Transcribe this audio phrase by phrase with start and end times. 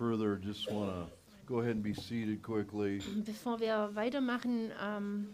[0.00, 1.12] further, just want to
[1.46, 3.00] go ahead and be seated quickly.
[3.26, 5.26] Bevor wir weitermachen, ähm,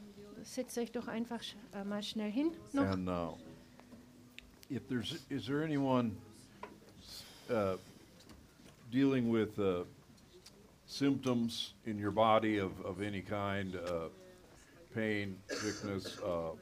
[0.43, 2.51] setzt euch doch einfach sch- äh, mal schnell hin.
[2.73, 2.83] Noch.
[2.91, 3.29] And uh,
[4.69, 6.17] if there's, is there anyone
[7.49, 7.77] uh,
[8.91, 9.85] dealing with uh,
[10.87, 14.09] symptoms in your body of, of any kind, uh,
[14.93, 16.57] pain, sickness, uh,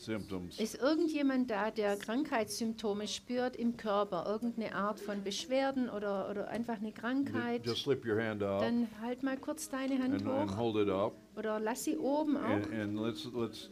[0.00, 0.58] symptoms?
[0.58, 6.78] Ist irgendjemand da, der Krankheitssymptome spürt im Körper, irgendeine Art von Beschwerden oder, oder einfach
[6.78, 7.64] eine Krankheit?
[7.66, 10.76] Just slip your hand up Dann halt mal kurz deine Hand and, and hoch hold
[10.76, 11.12] it up.
[11.36, 12.42] oder lass sie oben auch.
[12.42, 13.70] And, and let's, let's,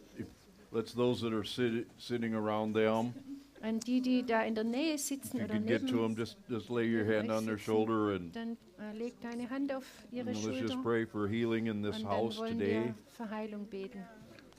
[0.70, 3.14] let's those that are sit, sitting around them,
[3.60, 6.86] An die, die da in der Nähe sitzen oder to them, neben, just, just lay
[6.86, 10.46] your hand on their shoulder and dann äh, leg deine Hand auf ihre and let's
[10.46, 12.84] just Schulter pray for healing in this house today.
[12.84, 14.04] wir für Heilung beten.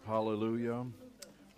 [0.06, 0.86] Hallelujah.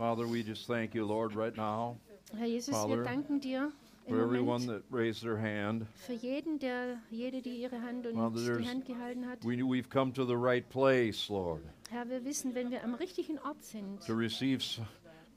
[0.01, 1.95] Father, we just thank you, Lord, right now
[2.35, 3.71] Herr Jesus, Father, wir danken dir
[4.09, 5.85] for everyone Moment that raised their hand.
[6.07, 9.43] für jeden, der, jede, die ihre Hand und Father, die Hand gehalten hat.
[9.43, 13.37] We, we've come to the right place, Lord, Herr, wir wissen, wenn wir am richtigen
[13.45, 14.63] Ort sind, to receive,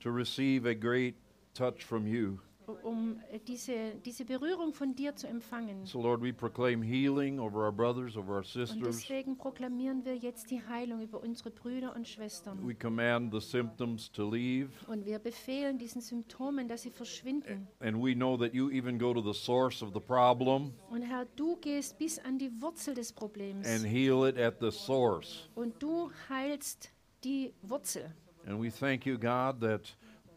[0.01, 1.17] to receive a great
[1.53, 2.39] touch from you.
[2.83, 5.85] Um äh, diese, diese Berührung von dir zu empfangen.
[5.87, 8.79] So, Lord, we proclaim healing over our brothers, over our Und sisters.
[8.83, 12.67] deswegen proklamieren wir jetzt die Heilung über unsere Brüder und Schwestern.
[12.67, 14.69] We command the symptoms to leave.
[14.87, 17.67] Und wir befehlen diesen Symptomen, dass sie verschwinden.
[17.81, 21.27] And we know that you even go to the source of the problem Und Herr,
[21.37, 23.67] du gehst bis an die Wurzel des Problems.
[23.67, 25.49] and heal it at the source.
[25.55, 26.91] Und du heilst
[27.23, 28.13] die Wurzel.
[28.47, 29.97] And we thank you, God, that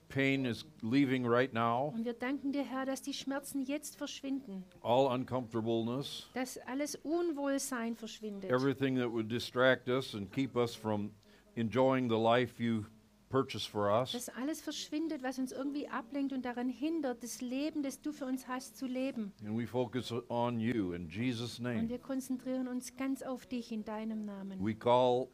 [0.10, 4.64] pain is leaving right now, Und wir danken dir, Herr, dass die Schmerzen jetzt verschwinden.
[4.82, 8.50] all uncomfortableness, Dass alles Unwohlsein verschwindet.
[8.52, 11.12] everything that would distract us and keep us from
[11.56, 12.84] enjoying the life you
[13.30, 14.14] purchased for us.
[14.14, 18.26] Dass alles verschwindet, was uns irgendwie ablenkt und daran hindert, das Leben, das du für
[18.26, 19.34] uns hast, zu leben.
[19.46, 21.90] And we focus on you in Jesus' Und name.
[21.90, 24.64] wir konzentrieren uns ganz auf dich in deinem Namen.
[24.66, 25.28] We call,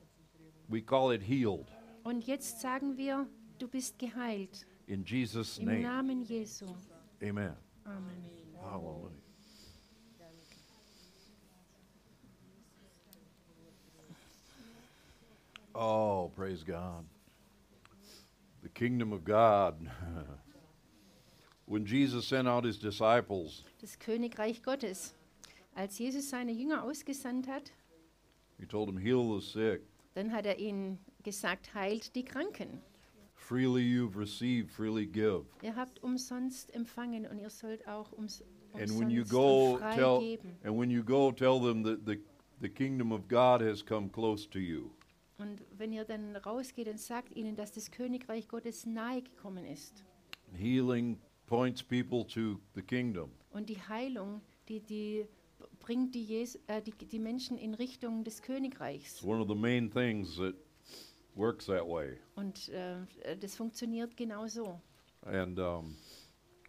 [0.67, 1.67] we call it healed
[2.03, 3.27] Und jetzt sagen wir,
[3.63, 4.65] du bist geheilt.
[4.87, 5.81] in Jesus' Im name.
[5.81, 6.65] Namen Jesu.
[7.21, 7.55] Amen.
[7.85, 8.23] Amen.
[8.61, 9.09] Hallelujah.
[15.73, 17.05] Oh, praise God.
[18.61, 19.75] The kingdom of God.
[21.65, 25.15] when Jesus sent out his disciples, Das Königreich Gottes.
[25.73, 27.71] Als Jesus seine Jünger ausgesandt hat,
[28.59, 29.81] he told them, Heal the sick.
[30.13, 32.81] dann hat er ihnen gesagt, heilt die Kranken.
[33.53, 35.45] Freely you've received, freely give.
[35.61, 38.43] Ihr habt umsonst empfangen und ihr sollt auch ums,
[38.73, 40.57] And when you go, und frei tell, geben.
[40.63, 42.19] and when you go, tell them that the,
[42.61, 44.89] the kingdom of God has come close to you.
[45.37, 50.03] Und wenn ihr dann rausgeht und sagt ihnen, dass das Königreich Gottes nahe gekommen ist.
[50.57, 53.29] Healing points people to the kingdom.
[53.51, 55.27] Und die Heilung, die, die
[55.79, 59.23] bringt die, Jes äh, die, die Menschen in Richtung des It's Königreichs.
[59.23, 60.55] one of the main things that
[61.35, 62.17] works that way.
[62.35, 64.79] Und äh, das funktioniert genau so.
[65.21, 65.95] And um,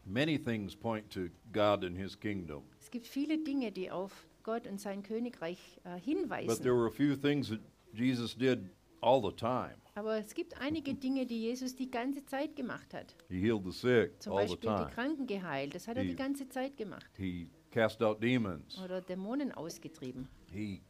[0.04, 2.64] many things point to God and His kingdom.
[2.80, 6.62] Es gibt viele Dinge, die auf Gott und sein Königreich äh, But hinweisen.
[6.62, 7.60] there were a few things that
[7.92, 8.60] Jesus did
[9.00, 9.74] all the time.
[9.96, 13.14] Aber es gibt einige Dinge, die Jesus die ganze Zeit gemacht hat.
[13.28, 14.90] He healed the sick Zum all the Beispiel die time.
[14.90, 15.74] Kranken geheilt.
[15.74, 17.06] Das hat er die ganze Zeit gemacht.
[17.16, 18.78] He cast out demons.
[18.82, 20.28] Oder Dämonen ausgetrieben.
[20.50, 20.80] He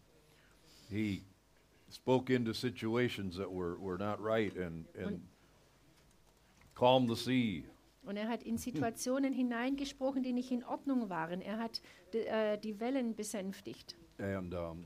[0.89, 1.23] he
[1.95, 5.21] spoke into situations that were, were not right and, and
[6.75, 7.65] calmed the sea.
[8.07, 11.41] Und er hat in Situationen hineingesprochen, die nicht in Ordnung waren.
[11.41, 11.81] Er hat
[12.13, 13.97] die, äh, die Wellen besänftigt.
[14.19, 14.85] And um,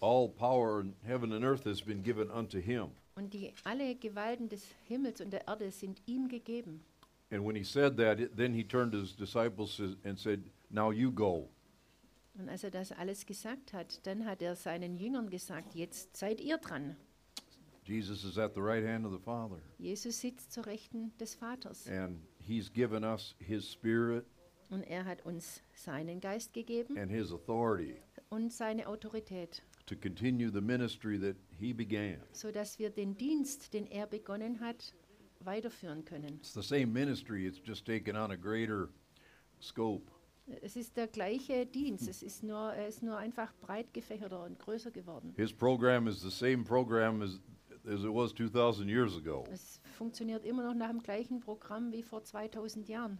[0.00, 2.92] all power in heaven and earth has been given unto him.
[3.14, 6.80] Und die, alle Gewalten des Himmels und der Erde sind ihm gegeben.
[7.30, 10.92] And when he said that, it, then he turned to his disciples and said, Now
[10.92, 11.48] you go.
[12.34, 16.40] Und als er das alles gesagt hat, dann hat er seinen Jüngern gesagt, jetzt seid
[16.40, 16.96] ihr dran.
[17.84, 19.60] Jesus is at the right hand of the Father.
[19.78, 21.86] Jesus sitzt zur Rechten des Vaters.
[21.88, 24.24] And he's given us his spirit
[24.70, 27.96] Und er hat uns seinen Geist gegeben and his authority
[28.30, 32.18] und seine Autorität, to continue the ministry that he began.
[32.32, 34.94] sodass wir den Dienst, den er begonnen hat,
[35.40, 36.36] weiterführen können.
[36.36, 38.88] It's the same ministry, it's just taken on a greater
[39.60, 40.10] scope.
[40.60, 44.58] Es ist der gleiche Dienst, es ist nur, er ist nur einfach breit gefächerter und
[44.58, 45.32] größer geworden.
[45.36, 47.40] His program is the same program as,
[47.86, 49.44] as it was 2,000 years ago.
[49.52, 53.18] Es funktioniert immer noch nach dem gleichen Programm wie vor 2000 Jahren.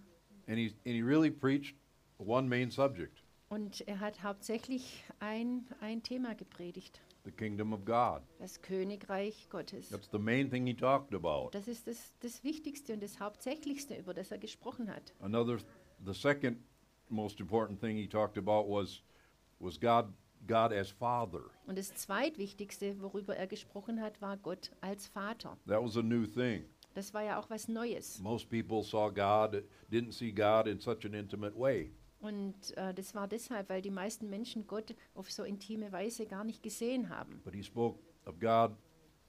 [0.49, 1.77] And he, and he really preached
[2.19, 8.23] one main subject Und er hat hauptsächlich ein, ein Thema gepredigt, the kingdom of God.
[8.41, 9.91] das Königreich Gottes.
[9.91, 11.51] That's the main thing he talked about.
[11.53, 15.15] Das ist das, das Wichtigste und das Hauptsächlichste, über das er gesprochen hat.
[15.21, 15.59] Another,
[16.05, 16.59] the second
[17.13, 19.03] most important thing he talked about was
[19.61, 20.13] was God,
[20.47, 21.43] God as Father.
[21.67, 25.57] Und das zweitwichtigste, worüber er gesprochen hat, war Gott als Vater.
[25.69, 26.65] That was a new thing.
[26.95, 28.19] Das war ja auch was Neues.
[28.21, 31.91] Most people saw God, didn't see God in such an intimate way.
[32.21, 36.45] Und äh, das war deshalb, weil die meisten Menschen Gott auf so intime Weise gar
[36.45, 37.41] nicht gesehen haben.
[37.45, 38.73] But he spoke of God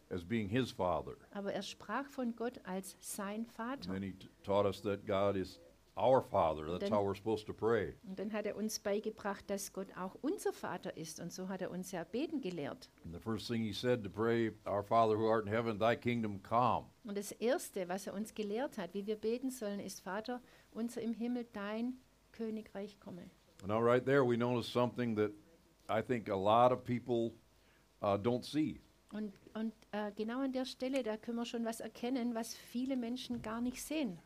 [0.09, 1.15] as being his Father.
[1.31, 3.93] Aber er sprach von Gott als sein And Vater.
[3.93, 4.13] then he
[4.43, 5.59] taught us that God is
[5.97, 6.65] our Father.
[6.65, 7.93] That's Then- how we're supposed to pray.
[8.07, 11.19] Und dann hat er uns beigebracht, dass Gott auch unser Vater ist.
[11.19, 12.89] Und so hat er uns ja beten gelehrt.
[13.05, 15.95] And the first thing he said to pray, Our Father who art in heaven, thy
[15.95, 16.85] kingdom come.
[17.03, 20.41] Und das Erste, was er uns gelehrt hat, wie wir beten sollen, ist, Vater,
[20.71, 21.95] unser im Himmel, dein
[22.31, 23.29] Königreich komme.
[23.65, 25.31] Now, right there, we notice something that
[25.89, 27.33] I think a lot of people
[28.01, 28.81] uh, don't see.
[29.11, 32.97] Und, und äh, genau an der Stelle, da können wir schon was erkennen, was viele
[32.97, 34.17] Menschen gar nicht sehen.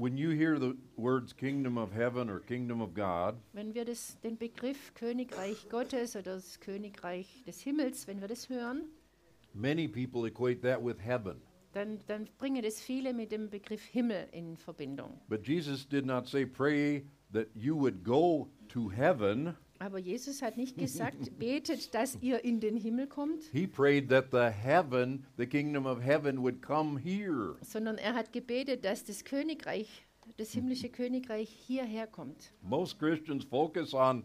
[0.00, 4.16] When you hear the words kingdom of heaven or kingdom of God, Wenn wir das,
[4.22, 8.84] den Begriff Königreich Gottes oder das Königreich des Himmels, wenn wir das hören,
[9.54, 11.40] many people equate that with heaven.
[11.72, 15.20] dann, dann bringen das viele mit dem Begriff Himmel in Verbindung.
[15.28, 19.56] But Jesus did not say, Pray that you would go to heaven.
[19.80, 24.26] Aber Jesus hat nicht gesagt, betet, dass ihr in den Himmel kommt, He prayed that
[24.32, 27.56] the heaven, the kingdom of heaven, would come here.
[27.62, 29.88] sondern er hat gebetet, dass das Königreich,
[30.36, 32.52] das himmlische Königreich hierher kommt.
[32.62, 34.24] Most Christians focus on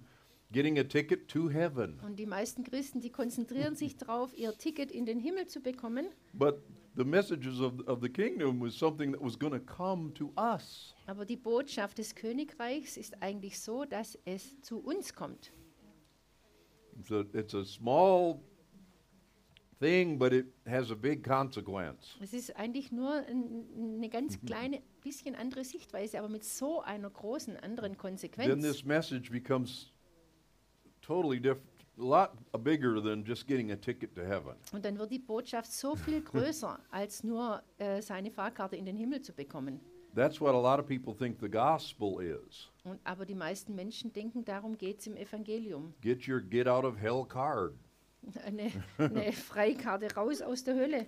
[0.52, 2.00] getting a ticket to heaven.
[2.06, 6.08] Und die meisten Christen, die konzentrieren sich darauf, ihr Ticket in den Himmel zu bekommen.
[6.34, 6.62] But
[6.96, 10.93] the messages of, of the kingdom was something that was going to come to us.
[11.06, 15.52] Aber die Botschaft des Königreichs ist eigentlich so, dass es zu uns kommt.
[17.10, 18.40] A, it's a small
[19.80, 22.16] thing, but it has a big consequence.
[22.22, 23.66] Es ist eigentlich nur ein,
[23.98, 28.64] eine ganz kleine, bisschen andere Sichtweise, aber mit so einer großen anderen Then Konsequenz.
[28.64, 29.92] this message becomes
[31.02, 31.68] totally different,
[31.98, 32.32] a lot
[32.64, 34.56] bigger than just getting a ticket to heaven.
[34.72, 38.96] Und dann wird die Botschaft so viel größer, als nur äh, seine Fahrkarte in den
[38.96, 39.82] Himmel zu bekommen.
[40.16, 42.70] That's what a lot of people think the gospel is.
[42.84, 45.94] Und, aber die meisten Menschen denken, darum geht es im Evangelium.
[46.02, 47.74] Get your get out of hell card.
[48.46, 51.08] Eine, eine Freikarte raus aus der Hölle.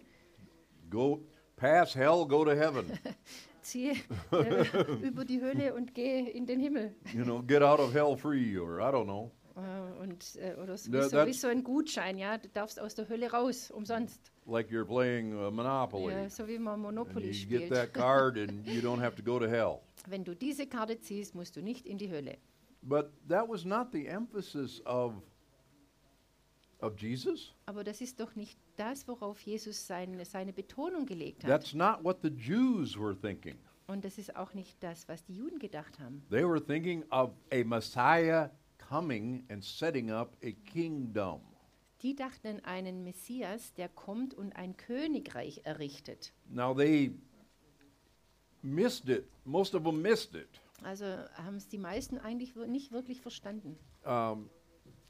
[0.90, 1.22] Go
[1.56, 2.86] pass hell, go to heaven.
[3.62, 3.96] Ziehe
[4.32, 4.66] äh,
[5.02, 6.96] über die Hölle und gehe in den Himmel.
[7.14, 9.32] you know, get out of hell free, or I don't know.
[9.56, 13.08] Äh, und, äh, oder so, so, wie so ein Gutschein, ja, du darfst aus der
[13.10, 14.32] Hölle raus, umsonst.
[14.48, 16.14] Like you're playing uh, Monopoly.
[16.14, 17.70] Ja, so wie man And Monopoly you get spielt.
[17.72, 19.82] that card and you don't have to go to hell.
[20.08, 22.38] Wenn du diese Karte ziehst, musst du nicht in die Hölle.
[22.84, 25.14] But that was not the emphasis of
[26.80, 27.54] of Jesus.
[27.66, 31.50] Aber das ist doch nicht das, worauf Jesus seine, seine Betonung gelegt hat.
[31.50, 33.58] That's not what the Jews were thinking.
[33.88, 36.24] Und das ist auch nicht das, was die Juden gedacht haben.
[36.30, 38.50] They were thinking of a Messiah
[38.90, 41.42] coming and setting up a kingdom.
[42.06, 46.34] Die dachten an einen Messias, der kommt und ein Königreich errichtet.
[46.48, 47.18] Now they
[48.62, 49.26] missed it.
[49.44, 50.62] Most of them missed it.
[50.84, 53.76] Also haben es die meisten eigentlich nicht wirklich verstanden.
[54.06, 54.52] Um,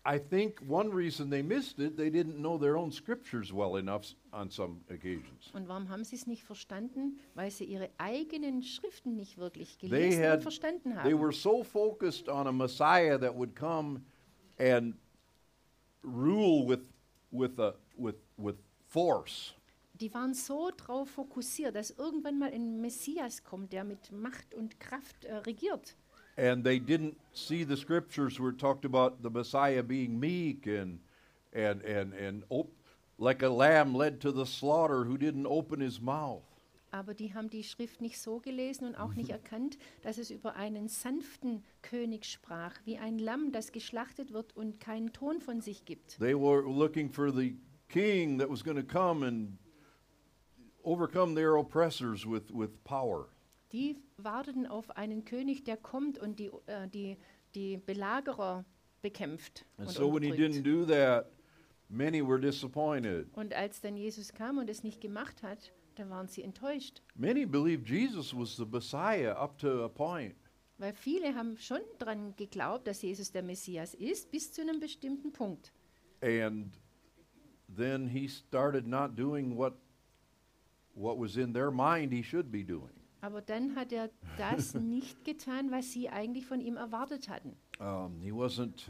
[0.07, 4.15] I think one reason they missed it, they didn't know their own scriptures well enough
[4.31, 5.51] on some occasions.
[5.53, 7.19] Und warum haben sie es nicht verstanden?
[7.33, 11.19] Weil sie ihre eigenen Schriften nicht wirklich They gelesen und had, verstanden they haben.
[11.19, 14.02] were so focused on a Messiah that would come
[14.57, 14.95] and
[16.06, 16.88] rule with,
[17.31, 18.56] with, a, with, with
[18.88, 19.54] force.
[20.00, 24.80] Die waren so darauf fokussiert, dass irgendwann mal ein Messias kommt, der mit Macht und
[24.80, 25.95] Kraft äh, regiert.
[26.38, 31.00] And they didn't see the scriptures where it talked about the Messiah being meek and,
[31.54, 32.74] and, and, and op-
[33.18, 36.44] like a lamb led to the slaughter who didn't open his mouth.
[36.95, 40.56] Aber die haben die Schrift nicht so gelesen und auch nicht erkannt, dass es über
[40.56, 45.83] einen sanften König sprach, wie ein Lamm, das geschlachtet wird und keinen Ton von sich
[45.83, 46.18] gibt.
[46.19, 47.57] They were looking for the
[47.90, 49.57] king that was going to come and
[50.83, 53.28] overcome their oppressors with, with power.
[53.73, 57.18] Die warteten auf einen König, der kommt und die, äh, die,
[57.56, 58.64] die Belagerer
[59.02, 59.66] bekämpft.
[59.78, 61.30] And Und, so when he didn't do that,
[61.90, 63.28] many were disappointed.
[63.35, 67.02] und als dann Jesus kam und es nicht gemacht hat, da waren sie enttäuscht.
[67.16, 70.35] Many believed Jesus was the Messiah up to a point.
[70.78, 75.31] Weil viele haben schon daran geglaubt, dass Jesus der Messias ist, bis zu einem bestimmten
[75.31, 75.71] Punkt.
[76.21, 76.73] And
[77.73, 79.73] then he started not doing what,
[80.94, 82.92] what was in their mind he should be doing.
[83.21, 87.56] Aber dann hat er das nicht getan, was sie eigentlich von ihm erwartet hatten.
[87.80, 88.90] Um, he wasn't.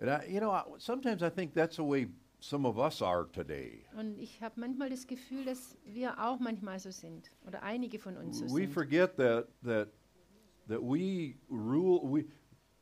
[0.00, 2.08] And I, you know, I, sometimes I think that's the way
[2.48, 3.84] some of us are today.
[3.98, 7.30] Und ich habe manchmal das Gefühl, dass wir auch manchmal so sind.
[7.46, 8.72] Oder einige von uns so we sind.
[8.72, 9.88] forget that that
[10.68, 12.00] that we rule.
[12.04, 12.24] We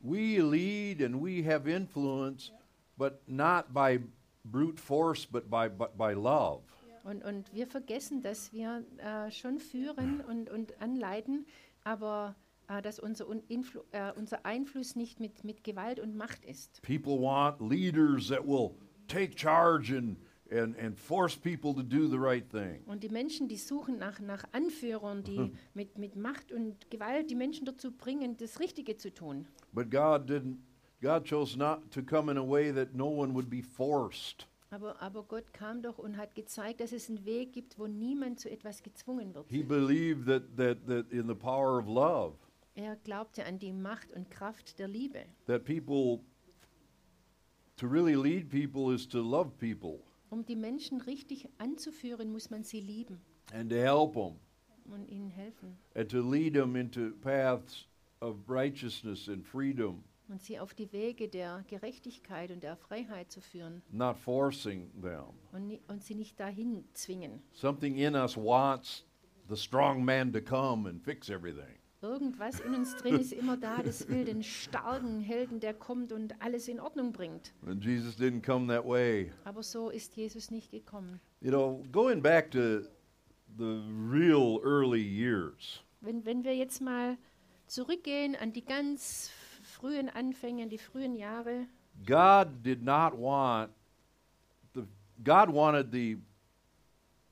[0.05, 2.51] we lead and we have influence,
[2.97, 4.01] but not by
[4.45, 6.63] brute force, but by, by, by love.
[7.05, 11.47] Und, und wir vergessen, dass wir äh, schon führen und, und anleiten,
[11.85, 12.35] aber
[12.69, 16.81] äh, dass unser, Un- Influ äh, unser Einfluss nicht mit, mit Gewalt und Macht ist.
[16.83, 18.73] People want leaders that will
[19.09, 20.17] take charge and,
[20.51, 22.83] and, and force people to do the right thing.
[22.87, 27.35] Und die Menschen, die suchen nach, nach Anführern, die mit, mit Macht und Gewalt die
[27.35, 29.47] Menschen dazu bringen, das Richtige zu tun.
[29.73, 30.57] But God didn't,
[31.01, 34.47] God chose not to come in a way that no one would be forced.
[34.71, 38.41] Aber, aber Gott kam doch und hat gezeigt, dass es einen Weg gibt, wo niemand
[38.41, 39.45] zu etwas gezwungen wird.
[39.51, 42.37] He believed that, that, that in the power of love,
[42.75, 45.27] Er glaubte an die Macht und Kraft der Liebe.
[45.47, 46.25] that people,
[47.83, 49.99] to really lead people is to love people
[50.31, 53.21] Um die Menschen richtig anzuführen, muss man sie lieben
[53.53, 54.39] and to help them
[54.89, 57.89] und ihnen helfen and to lead them into paths
[58.21, 63.41] of righteousness and freedom, und sie auf die Wege der Gerechtigkeit und der Freiheit zu
[63.41, 65.35] führen not forcing them.
[65.51, 67.43] und, und sie nicht dahin zwingen.
[67.51, 69.05] Something in us wants
[69.49, 71.82] the strong man to come and fix everything.
[72.03, 76.35] Irgendwas in uns drin ist immer da, das will den starken Helden, der kommt und
[76.43, 77.55] alles in Ordnung bringt.
[77.65, 79.33] And Jesus didn't come that way.
[79.45, 81.21] Aber so ist Jesus nicht gekommen.
[81.41, 82.81] You know, going back to
[83.57, 87.17] the real early years, Wenn, wenn wir jetzt mal
[87.69, 89.31] zurückgehen an die ganz
[89.63, 91.69] frühen Anfänge, die frühen Jahre,
[92.05, 93.71] God did not want
[94.75, 94.83] the
[95.23, 96.19] God wanted the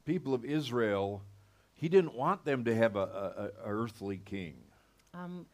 [0.04, 1.22] people of Israel.
[1.80, 4.54] He didn't want them to have a, a, a earthly king.
[5.14, 5.46] ähm,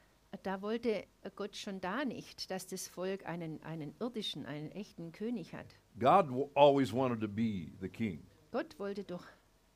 [0.42, 1.04] da wollte
[1.36, 5.66] Gott schon da nicht, dass das Volk einen, einen irdischen, einen echten König hat.
[5.98, 8.22] God always wanted to be the king.
[8.50, 9.24] Gott wollte doch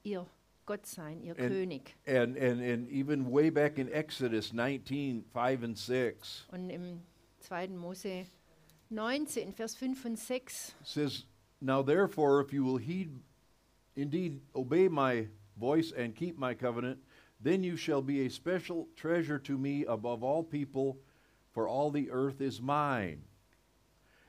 [0.03, 0.27] ihr
[0.67, 1.97] Gott sein, ihr And- König.
[2.07, 7.01] And, and, and even way back in Exodus 19, 5 and 6, Und im
[7.41, 7.69] 2.
[7.69, 8.27] Mose
[8.91, 11.25] 19, Vers 5 und 6 says,
[11.61, 13.11] Now therefore, if you will heed,
[13.95, 15.29] indeed obey my
[15.61, 16.99] voice and keep my covenant,
[17.41, 20.99] then you shall be a special treasure to me above all people,
[21.53, 23.23] for all the earth is mine.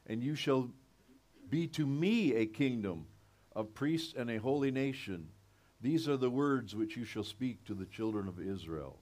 [0.06, 0.70] And you shall
[1.50, 3.08] be to me a kingdom
[3.56, 5.30] of priests and a holy nation.
[5.82, 9.00] These are the words which you shall speak to the children of Israel.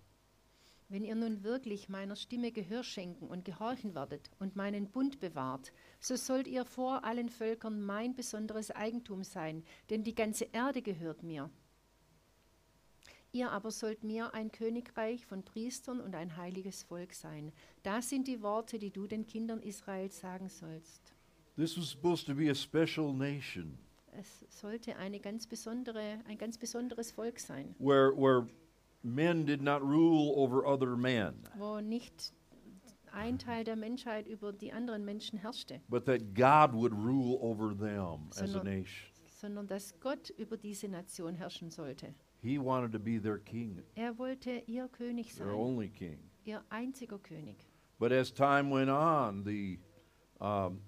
[0.92, 5.72] Wenn ihr nun wirklich meiner Stimme Gehör schenken und gehorchen werdet und meinen Bund bewahrt,
[6.00, 11.22] so sollt ihr vor allen Völkern mein besonderes Eigentum sein, denn die ganze Erde gehört
[11.22, 11.52] mir.
[13.32, 17.52] Ihr aber sollt mir ein Königreich von Priestern und ein heiliges Volk sein.
[17.84, 21.14] Das sind die Worte, die du den Kindern Israels sagen sollst.
[21.56, 23.78] This was supposed to be a special nation
[24.14, 28.48] Es sollte eine ganz besondere, ein ganz besonderes Volk sein, where, where
[29.04, 31.36] men did not rule over other men.
[31.58, 32.34] wo nicht
[33.12, 35.82] ein Teil der Menschheit über die anderen Menschen herrschte.
[35.90, 39.10] but that God would rule over them as a Sondern- nation.
[39.30, 42.14] sondern dass Gott über diese Nation herrschen sollte.
[42.42, 46.18] He wanted to be their king, Er wollte ihr König their sein, only king.
[46.46, 47.58] ihr einziger König.
[48.00, 49.78] But as time went on, the
[50.40, 50.80] um,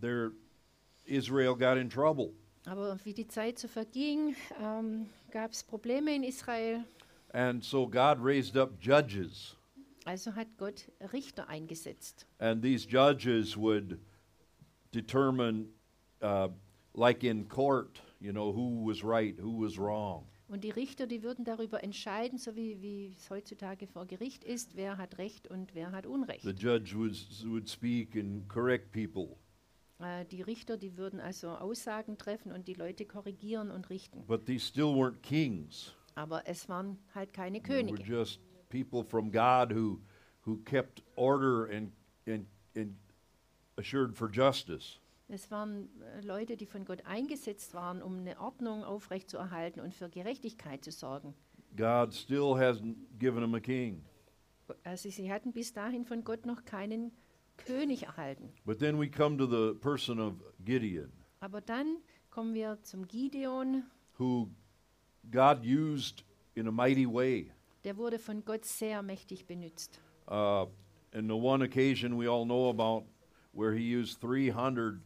[0.00, 0.32] their
[1.04, 2.32] Israel got in trouble,
[2.66, 6.84] Aber wie die Zeit so verging, ähm, gab es Probleme in Israel.
[7.32, 9.56] and so God raised up judges,
[10.06, 12.24] Also hat Gott Richter eingesetzt.
[12.38, 13.98] and these judges would
[14.92, 15.68] determine,
[16.22, 16.48] uh,
[16.94, 20.24] like in court, you know, who was right, who was wrong.
[20.48, 24.76] Und die Richter, die würden darüber entscheiden, so wie, wie es heutzutage vor Gericht ist,
[24.76, 26.42] wer hat Recht und wer hat Unrecht.
[26.42, 29.36] The judge would would speak and correct people,
[30.00, 34.24] Äh, die Richter, die würden also Aussagen treffen und die Leute korrigieren und richten.
[34.26, 35.94] but these still weren't kings.
[36.16, 38.02] Aber es waren halt keine They were Könige.
[38.04, 40.00] just people from God who,
[40.44, 41.90] who kept order and,
[42.26, 42.46] and,
[42.76, 42.94] and
[43.76, 44.98] assured for justice.
[45.28, 50.08] Es waren äh, Leute, die von Gott eingesetzt waren, um eine Ordnung aufrechtzuerhalten und für
[50.08, 51.34] Gerechtigkeit zu sorgen.
[51.76, 54.04] God still hasn't given them a king.
[54.84, 57.12] Also sie hatten bis dahin von Gott noch keinen
[57.56, 58.52] König erhalten.
[58.64, 61.98] But then we come to the person of Gideon, Aber dann
[62.30, 63.84] kommen wir zum Gideon.
[64.18, 64.50] who
[65.30, 67.50] God used in a mighty way.
[67.84, 70.00] Der wurde von Gott sehr mächtig benützt.
[70.28, 70.66] Uh,
[71.12, 73.06] and the one occasion we all know about
[73.52, 75.00] where he used 300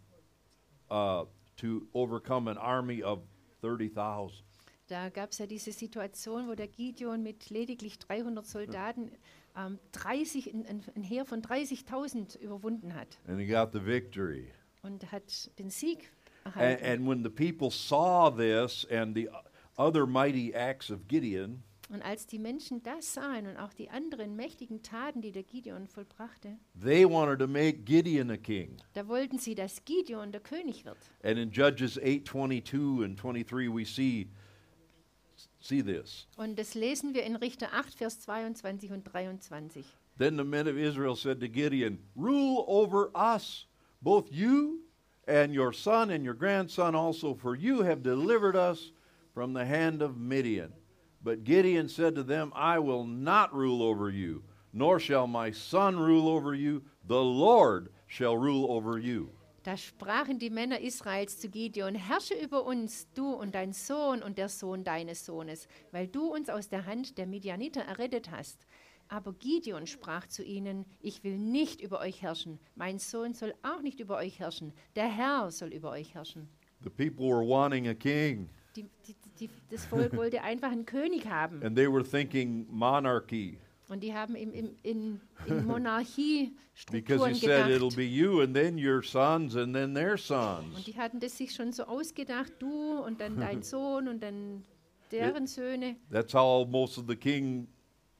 [0.90, 1.24] uh,
[1.56, 3.20] to overcome an army of
[3.62, 4.42] 30,000.
[4.88, 9.10] Da gab es ja diese Situation, wo der Gideon mit lediglich 300 Soldaten
[9.54, 14.50] ähm, 30, ein, ein, Heer von 30.000 überwunden hat And he got the victory.
[14.82, 16.10] und hat den Sieg
[16.44, 16.86] And, erhalten.
[16.86, 19.28] and when the people saw this and the
[19.76, 24.36] other mighty acts of Gideon, Und als die Menschen das sahen und auch die anderen
[24.36, 28.76] mächtigen Taten, die der Gideon vollbrachte, they wanted to make Gideon a king.
[28.92, 30.98] da wollten sie, dass Gideon der König wird.
[31.22, 34.28] And in Judges 8:22 and 23 we see
[35.60, 36.26] see this.
[36.36, 39.84] Und das lesen wir in Richter 8, Vers 22 und 23.
[40.18, 43.66] Then the men of Israel said to Gideon, Rule over us,
[44.02, 44.80] both you
[45.26, 48.92] and your son and your grandson also, for you have delivered us
[49.32, 50.72] from the hand of Midian.
[51.22, 55.98] But Gideon said to them, I will not rule over you, nor shall my son
[55.98, 56.82] rule over you.
[57.06, 59.30] The Lord shall rule over you.
[59.64, 64.38] Da sprachen die Männer Israels zu Gideon, herrsche über uns, du und dein Sohn und
[64.38, 68.66] der Sohn deines Sohnes, weil du uns aus der Hand der Midianiter errettet hast.
[69.08, 73.82] Aber Gideon sprach zu ihnen, ich will nicht über euch herrschen, mein Sohn soll auch
[73.82, 76.48] nicht über euch herrschen, der Herr soll über euch herrschen.
[76.82, 81.26] The people were wanting a king, Die, die, die, das Volk wollte einfach einen König
[81.26, 81.62] haben.
[81.62, 83.58] and they were thinking monarchy.
[83.88, 87.96] Und die haben im, im, in, in Monarchiestrukturen he said it'll gedacht.
[87.96, 90.84] be you, and then your sons, and then their Und sons.
[90.84, 94.62] die hatten das sich schon so ausgedacht, du und dann dein Sohn und dann
[95.10, 95.96] deren Söhne.
[96.10, 97.66] That's how most of the king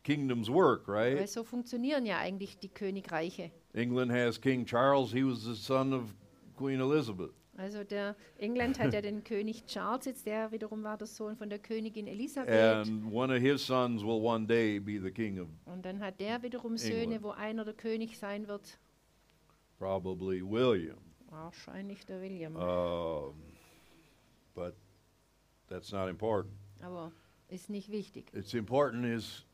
[0.05, 1.29] kingdoms work, Weil right?
[1.29, 3.51] so funktionieren ja eigentlich die Königreiche.
[3.75, 5.13] England has King Charles.
[5.13, 6.15] He was the son of
[6.57, 7.31] Queen Elizabeth.
[7.59, 11.51] Also der England hat ja den König Charles jetzt, der wiederum war der Sohn von
[11.51, 12.49] der Königin Elisabeth.
[12.87, 16.21] And one of his sons will one day be the king of und dann hat
[16.21, 17.23] der wiederum Söhne, England.
[17.25, 18.79] wo einer der König sein wird.
[19.79, 20.99] probably William.
[21.31, 22.55] Wahrscheinlich der William.
[22.55, 23.35] Um,
[24.55, 24.75] but
[25.69, 26.55] that's not important.
[26.81, 27.11] Aber
[27.49, 28.33] ist nicht wichtig.
[28.35, 29.45] It's important is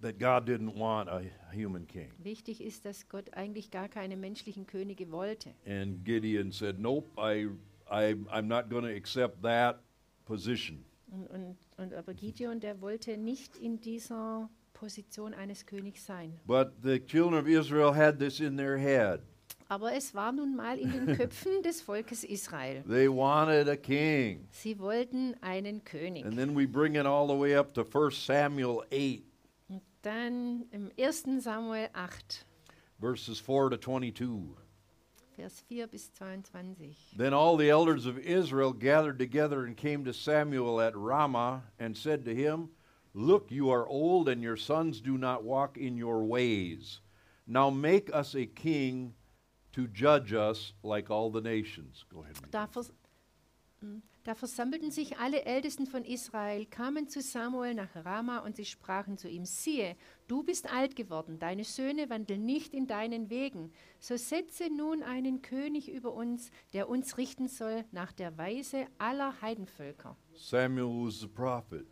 [0.00, 1.22] that God didn't want a
[1.52, 2.10] human king.
[2.18, 5.54] Wichtig ist, dass Gott eigentlich gar keine menschlichen Könige wollte.
[5.66, 7.48] And Gideon said, "Nope, I,
[7.90, 9.80] I, I'm not going to accept that
[10.24, 16.32] position." Und, und, und aber Gideon, der wollte nicht in dieser Position eines Königs sein.
[16.46, 19.20] But the children of Israel had this in their head.
[19.68, 22.82] Aber es war nun mal in den Köpfen des Volkes Israel.
[22.86, 24.46] They wanted a king.
[24.50, 26.24] Sie wollten einen König.
[26.24, 29.33] And then we bring it all the way up to 1 Samuel 8, Und
[30.04, 31.42] dann im 1.
[31.42, 32.44] Samuel 8,
[33.00, 34.56] verses 4 to 22.
[35.36, 36.94] Vers 4 bis 22.
[37.16, 41.96] Then all the elders of Israel gathered together and came to Samuel at Ramah and
[41.96, 42.68] said to him,
[43.14, 47.00] Look, you are old, and your sons do not walk in your ways.
[47.46, 49.14] Now make us a king
[49.72, 52.04] to judge us like all the nations.
[52.12, 52.36] Go ahead.
[52.50, 52.66] Da.
[54.24, 59.18] Da versammelten sich alle Ältesten von Israel, kamen zu Samuel nach Rama und sie sprachen
[59.18, 59.96] zu ihm, siehe,
[60.28, 63.70] du bist alt geworden, deine Söhne wandeln nicht in deinen Wegen,
[64.00, 69.40] so setze nun einen König über uns, der uns richten soll nach der Weise aller
[69.42, 70.16] Heidenvölker.
[70.34, 71.86] Samuel was the prophet.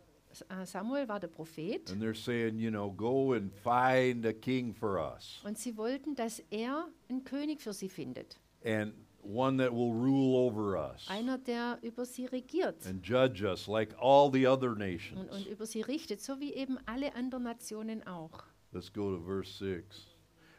[0.49, 4.73] Äh, Samuel war der Prophet And they're saying, you know, go and find a king
[4.73, 5.39] for us.
[5.45, 10.35] und sie wollten, dass er einen König für sie findet, and one that will rule
[10.47, 14.79] over us einer, der über sie regiert and judge us like all the other und,
[14.79, 15.29] nations.
[15.31, 18.43] und über sie richtet, so wie eben alle anderen Nationen auch.
[18.71, 20.07] Let's go to verse 6.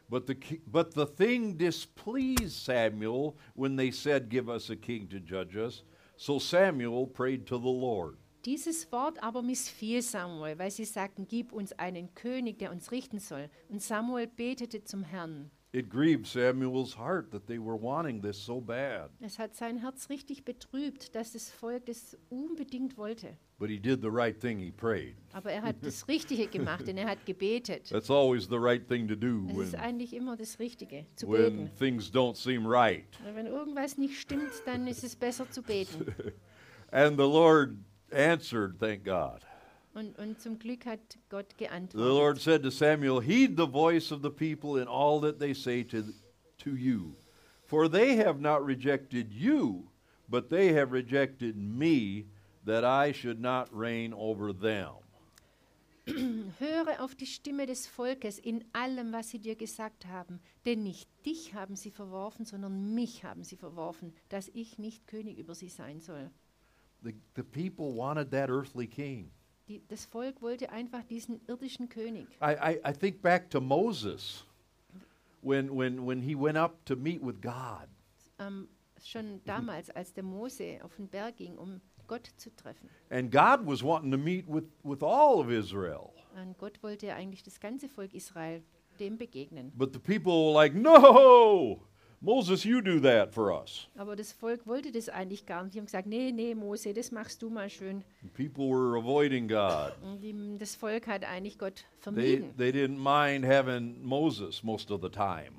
[0.09, 5.07] But the, ki- but the thing displeased Samuel when they said, Give us a king
[5.09, 5.83] to judge us.
[6.15, 8.17] So Samuel prayed to the Lord.
[8.45, 13.17] Dieses Wort aber missfiel Samuel, weil sie sagten, gib uns einen König, der uns richten
[13.19, 13.49] soll.
[13.69, 15.49] Und Samuel betete zum Herrn.
[15.75, 19.09] It grieved Samuel's heart that they were wanting this so bad.
[19.19, 23.35] Es hat sein Herz richtig betrübt, dass das Volk das unbedingt wollte.
[23.59, 25.17] But he did the right thing, he prayed.
[25.33, 27.89] Aber er hat das Richtige gemacht, denn er hat gebetet.
[27.89, 31.27] That's always the right thing to do Es when, ist eigentlich immer das Richtige, zu
[31.27, 31.71] when beten.
[31.77, 33.09] things don't seem right.
[33.33, 36.05] Wenn irgendwas nicht stimmt, dann ist es besser zu beten.
[36.91, 37.75] And the Lord
[38.13, 39.41] answered, thank God.
[39.95, 42.41] Und, und zum Glück hat Gott The Lord geantwortet.
[42.41, 46.03] said to Samuel, Heed the voice of the people in all that they say to,
[46.57, 47.15] to you.
[47.65, 49.89] For they have not rejected you,
[50.27, 52.25] but they have rejected me,
[52.65, 54.95] that I should not reign over them.
[56.59, 61.09] Höre auf die Stimme des Volkes in allem, was sie dir gesagt haben, denn nicht
[61.25, 65.69] dich haben sie verworfen, sondern mich haben sie verworfen, dass ich nicht König über sie
[65.69, 66.29] sein soll.
[67.01, 69.31] The, the people wanted that earthly king.
[69.67, 72.27] Die, das Volk wollte einfach diesen irdischen König.
[72.41, 74.45] I, I, I think back to Moses
[75.41, 77.87] when, when, when he went up to meet with God.
[78.37, 78.67] Ähm,
[79.03, 82.89] schon damals, als der Mose auf den Berg ging, um Gott zu treffen.
[83.09, 86.11] And God was wanting to meet with, with all of Israel.
[86.35, 88.61] Und Gott wollte eigentlich das ganze Volk Israel
[88.99, 89.71] dem begegnen.
[89.75, 91.81] But the people were like, No!
[92.25, 93.87] Moses, you do that for us.
[93.95, 95.75] Aber das Volk wollte das eigentlich gar nicht.
[95.75, 98.03] Die haben gesagt, nee, nee, Mose, das machst du mal schön.
[98.23, 99.93] And people were avoiding God.
[100.01, 102.57] Und Ähm, das Volk hat eigentlich Gott They, vermieden.
[102.57, 105.51] they didn't mind having Moses most of the time.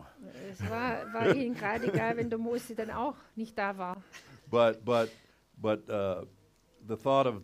[0.50, 4.02] Es war, war ihnen gerade egal, wenn der Mose dann auch nicht da war.
[4.50, 5.11] But, but,
[5.57, 6.26] but uh,
[6.88, 7.42] the thought of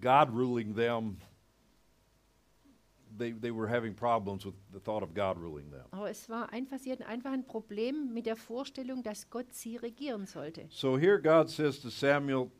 [0.00, 1.18] God ruling them,
[3.18, 5.84] they, they were having problems with the thought of God ruling them.
[5.90, 9.76] Aber es war einfach, sie hatten einfach ein Problem mit der Vorstellung, dass Gott sie
[9.76, 10.66] regieren sollte.
[10.70, 12.50] So here God says to Samuel,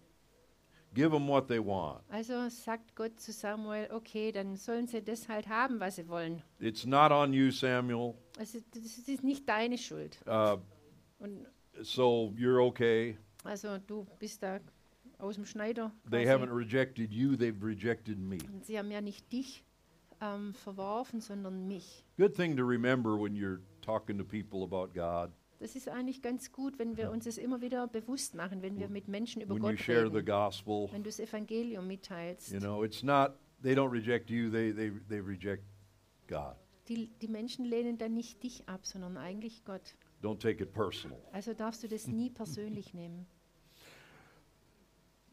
[0.94, 2.02] give them what they want.
[2.10, 6.42] Also sagt Gott zu Samuel, okay, dann sollen sie das halt haben, was sie wollen.
[6.58, 8.14] It's not on you, Samuel.
[8.38, 10.18] Also das ist nicht deine Schuld.
[10.26, 10.58] Uh,
[11.18, 11.46] Und
[11.82, 13.16] so you're okay.
[13.44, 14.60] also du bist da
[15.18, 15.92] aus dem Schneider.
[16.10, 16.44] They quasi.
[16.44, 18.38] haven't rejected you, they've rejected me.
[18.52, 19.64] Und sie haben ja nicht dich
[20.22, 22.04] ähm, verworfen, sondern mich.
[22.16, 26.50] Good thing to remember when you're talking to people about God, Das ist eigentlich ganz
[26.50, 29.62] gut, wenn wir uns das immer wieder bewusst machen, wenn wir mit Menschen über when
[29.62, 30.26] you Gott share the reden.
[30.26, 30.88] gospel.
[30.92, 32.52] Wenn du das Evangelium mitteilst.
[32.52, 33.32] You know, it's not,
[33.62, 35.64] they don't reject you, they, they, they reject
[36.28, 36.56] God.
[36.88, 39.94] Die, die Menschen lehnen dann nicht dich ab, sondern eigentlich Gott.
[40.20, 41.18] Don't take it personal.
[41.32, 43.26] Also darfst du das nie persönlich nehmen.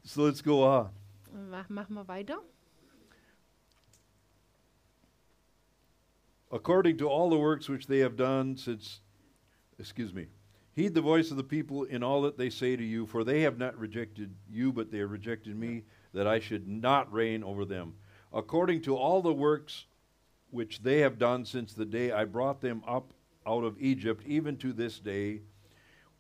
[0.04, 0.90] So let's go on.
[1.50, 2.40] Mach, machen wir weiter.
[6.52, 9.02] According to all the works which they have done since,
[9.78, 10.28] excuse me,
[10.74, 13.42] heed the voice of the people in all that they say to you, for they
[13.42, 15.84] have not rejected you, but they have rejected me,
[16.14, 17.94] that I should not reign over them.
[18.34, 19.86] According to all the works
[20.50, 23.14] which they have done since the day I brought them up
[23.46, 25.42] out of Egypt, even to this day,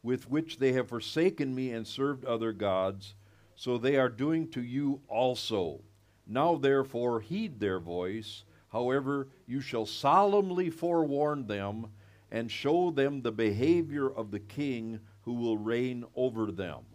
[0.03, 3.15] with which they have forsaken me and served other gods,
[3.55, 5.81] so they are doing to you also.
[6.27, 8.43] Now therefore heed their voice.
[8.71, 11.87] However, you shall solemnly forewarn them
[12.31, 16.85] and show them the behavior of the king who will reign over them.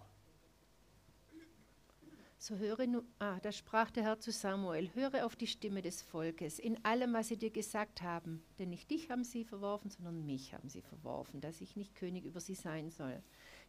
[2.39, 6.03] So höre nu, ah, da sprach der Herr zu Samuel, höre auf die Stimme des
[6.03, 10.27] Volkes in allem, was sie dir gesagt haben, denn nicht dich haben sie verworfen, sondern
[10.27, 13.23] mich haben sie verworfen, dass ich nicht König über sie sein soll.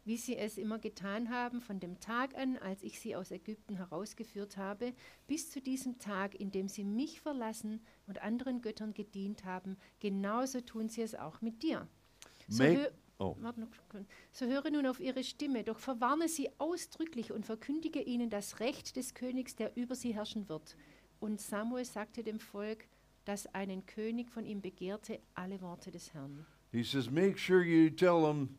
[0.05, 3.75] Wie sie es immer getan haben, von dem Tag an, als ich sie aus Ägypten
[3.77, 4.93] herausgeführt habe,
[5.25, 10.61] bis zu diesem Tag, in dem sie mich verlassen und anderen Göttern gedient haben, genauso
[10.61, 11.87] tun sie es auch mit dir.
[12.47, 13.35] So, hö- oh.
[14.31, 18.95] So höre nun auf ihre Stimme, doch verwarne sie ausdrücklich und verkündige ihnen das Recht
[18.97, 20.77] des Königs, der über sie herrschen wird.
[21.19, 22.85] Und Samuel sagte dem Volk,
[23.23, 26.45] das einen König von ihm begehrte, alle Worte des Herrn.
[26.71, 28.49] He says, Make sure you tell them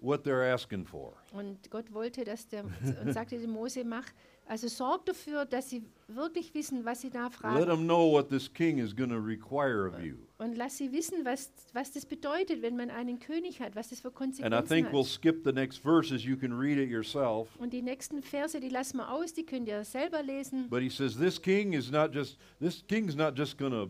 [0.00, 1.12] what they're asking for.
[1.32, 4.06] Und Gott wollte, dass der und sagte dem Mose, mach,
[4.46, 7.66] also sorg dafür, dass sie wirklich wissen, was sie da Let fragen.
[7.66, 10.16] them know what this king is going to require of you.
[10.38, 14.00] Und lass sie wissen, was, was das bedeutet, wenn man einen König hat, was das
[14.00, 15.12] für And I Konsequenzen think we'll hat.
[15.12, 16.24] skip the next verses.
[16.24, 17.48] You can read it yourself.
[17.58, 20.68] Und die nächsten Verse, die lassen wir aus, die könnt ihr selber lesen.
[20.68, 23.88] But he says this king is not just this king's not just going to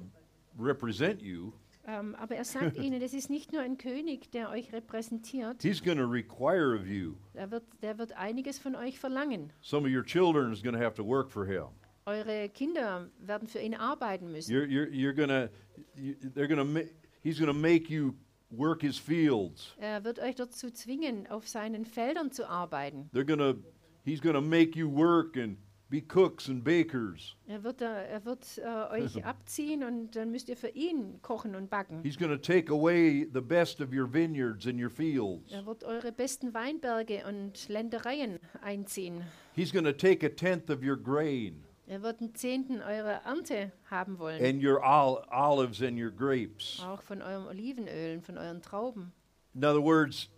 [0.59, 1.53] represent you.
[1.87, 5.83] Ähm, aber er sagt ihnen, das ist nicht nur ein König, der euch repräsentiert, He's
[5.83, 7.15] going to require of you.
[7.35, 9.53] der wird, der wird einiges von euch verlangen.
[9.63, 11.67] Some of your children is going to have to work for him.
[12.07, 14.51] Eure Kinder werden für ihn arbeiten müssen.
[14.53, 15.15] You're you're you're
[15.49, 15.53] to
[15.95, 16.89] you, they're to ma-
[17.23, 18.15] he's going to make you
[18.51, 19.75] work his fields.
[19.79, 23.09] Er wird euch dazu zwingen, auf seinen Feldern zu arbeiten.
[23.15, 23.61] They're to
[24.05, 25.57] he's going to make you work and
[25.91, 27.35] be cooks and bakers.
[27.49, 31.69] Er wird, er wird äh, euch abziehen und dann müsst ihr für ihn kochen und
[31.69, 32.01] backen.
[32.03, 35.51] He's going to take away the best of your vineyards and your fields.
[35.53, 39.23] Er wird eure besten Weinberge und Ländereien einziehen.
[39.55, 43.73] He's going to take a tenth of your grain Er wird einen Zehnten eurer Ernte
[43.91, 44.41] haben wollen.
[44.45, 46.81] and your ol- olives and your grapes.
[46.87, 49.13] Auch von eurem Olivenöl und von euren Trauben.
[49.55, 50.31] In other words,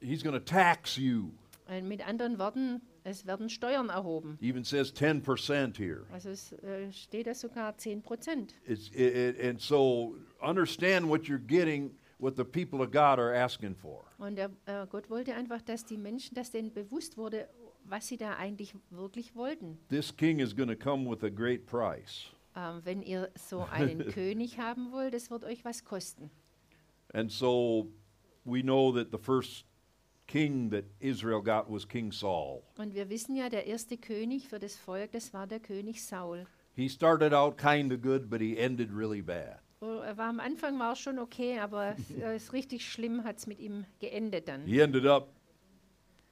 [0.00, 1.32] he's going to tax you.
[1.68, 4.38] Äh, Mit anderen Worten, es werden Steuern erhoben.
[4.40, 6.04] Even says 10% here.
[6.12, 8.54] Also es äh, steht da sogar 10 Prozent.
[8.66, 13.34] It's, it, it, and so understand what you're getting, what the people of God are
[13.34, 14.04] asking for.
[14.18, 17.48] Und er, äh, Gott wollte einfach, dass die Menschen, dass denen bewusst wurde,
[17.84, 19.78] was sie da eigentlich wirklich wollten.
[19.88, 22.30] This king is going to come with a great price.
[22.56, 26.30] Ähm, wenn ihr so einen König haben wollt, das wird euch was kosten.
[27.12, 27.88] And so
[28.44, 29.64] we know that the first
[30.28, 32.62] king that Israel got was King Saul.
[32.76, 36.46] Und wir wissen ja, der erste König für das Volk, das war der König Saul.
[36.76, 39.58] He started out kind of good, but he ended really bad.
[39.80, 41.96] Oh, Er war am Anfang war schon okay, aber
[42.34, 44.64] es richtig schlimm, hat es mit ihm geendet dann.
[44.64, 45.32] He ended up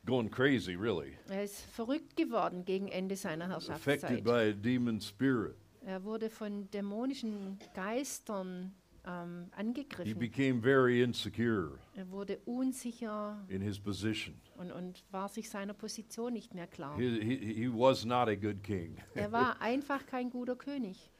[0.04, 4.24] going crazy, really, Er ist verrückt geworden gegen Ende seiner affected Herrschaftszeit.
[4.24, 5.56] by a demon spirit.
[5.85, 8.72] Er wurde von dämonischen Geistern
[9.07, 10.19] ähm, He angegriffen.
[10.19, 14.35] became very insecure Er wurde unsicher in his position.
[14.57, 16.97] und, und war sich seiner Position nicht mehr klar.
[16.99, 18.97] He, he, he was not a good king.
[19.14, 21.11] Er war einfach kein guter König.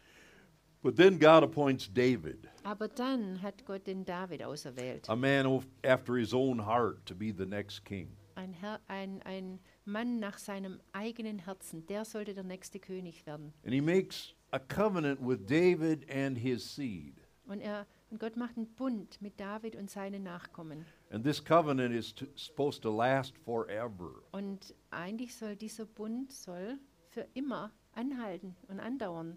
[0.83, 5.09] But then God appoints David, Aber dann hat Gott den David auserwählt.
[5.09, 8.09] a man of- after his own heart, to be the next king.
[8.37, 13.53] Ein, Herr, ein, ein Mann nach seinem eigenen Herzen, der sollte der nächste König werden.
[13.65, 17.15] And he makes a covenant with David and his seed.
[17.47, 20.85] Und, er, und Gott macht einen Bund mit David und seinen Nachkommen.
[21.11, 24.23] And this covenant is to, supposed to last forever.
[24.33, 26.79] Und eigentlich soll dieser Bund soll
[27.09, 29.37] für immer anhalten und andauern.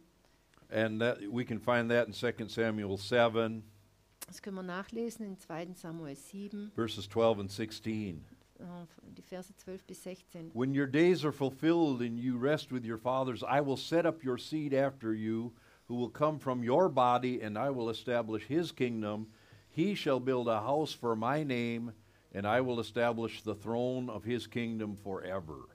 [0.72, 3.64] And that, we can find that in 2 Samuel 7,
[4.28, 5.74] Das können wir nachlesen in 2.
[5.74, 8.26] Samuel 7, verses 12 and 16.
[8.60, 8.64] äh,
[9.18, 10.52] die Verse 12 bis 16.
[10.54, 14.24] When your days are fulfilled and you rest with your fathers, I will set up
[14.24, 15.54] your seed after you,
[15.90, 19.28] who will come from your body, and I will establish his kingdom.
[19.70, 21.94] He shall build a house for my name,
[22.32, 25.68] and I will establish the throne of his kingdom forever.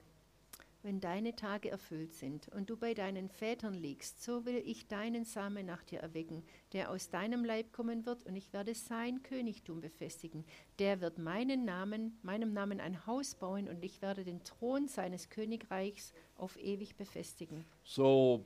[0.83, 5.25] Wenn deine Tage erfüllt sind und du bei deinen Vätern liegst, so will ich deinen
[5.25, 9.81] Samen nach dir erwecken, der aus deinem Leib kommen wird, und ich werde sein Königtum
[9.81, 10.45] befestigen.
[10.77, 15.29] Der wird meinen Namen, meinem Namen ein Haus bauen, und ich werde den Thron seines
[15.29, 17.65] Königreichs auf ewig befestigen.
[17.83, 18.45] So,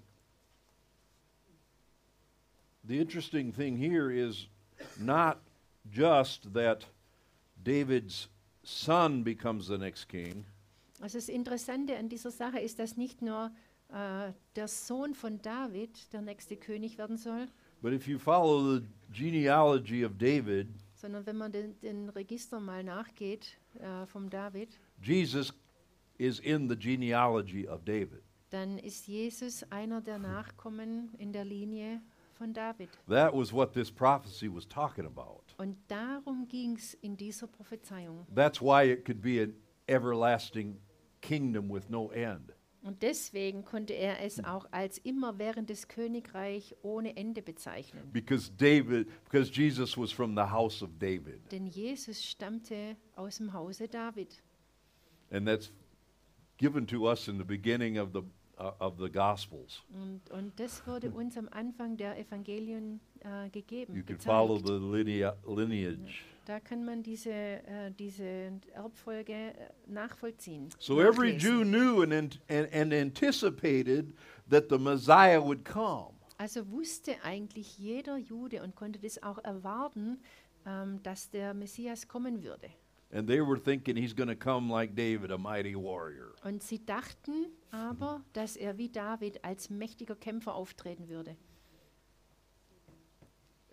[2.90, 4.48] the interesting thing here is
[5.00, 5.38] not
[5.90, 6.86] just that
[7.64, 8.28] David's
[8.64, 10.46] son becomes the next king,
[11.02, 13.52] Also das Interessante an dieser Sache ist, dass nicht nur
[13.90, 17.48] äh, der Sohn von David der nächste König werden soll,
[17.82, 22.84] but if you follow the genealogy of David, sondern wenn man den, den Register mal
[22.84, 25.54] nachgeht äh, vom David, Jesus
[26.18, 28.22] is in the genealogy of David.
[28.50, 32.02] dann ist Jesus einer der Nachkommen in der Linie
[32.40, 32.90] von David.
[33.08, 35.44] That was what this prophecy was talking about.
[35.58, 38.26] Und darum ging es in dieser Prophezeiung.
[38.34, 39.54] That's why it could be an
[39.88, 40.80] everlasting
[41.22, 42.54] kingdom with no end.
[42.82, 48.10] Und deswegen konnte er es auch als immerwährendes Königreich ohne Ende bezeichnen.
[48.14, 51.42] Because David because Jesus was from the house of David.
[51.52, 54.42] Denn Jesus stammte aus dem Hause David.
[55.30, 55.74] And that's
[56.58, 58.24] given to us in the beginning of the
[58.80, 59.82] of the gospels.
[59.94, 63.96] Und, und das wurde uns am Anfang der Evangelien äh, gegeben.
[63.96, 66.24] You can follow the linea- lineage.
[66.46, 69.54] Da kann man diese, äh, diese Erbfolge äh,
[69.88, 70.70] nachvollziehen.
[70.80, 71.38] So every.
[71.38, 74.14] Jew knew and, and, and anticipated
[74.50, 76.14] that the Messiah would come.
[76.38, 80.20] Also wusste eigentlich jeder Jude und konnte das auch erwarten,
[80.66, 82.70] ähm, dass der Messias kommen würde.
[83.12, 86.36] And they were thinking he's going to come like David, a mighty warrior.
[86.44, 91.36] Und sie dachten aber, dass er wie David als mächtiger Kämpfer auftreten würde.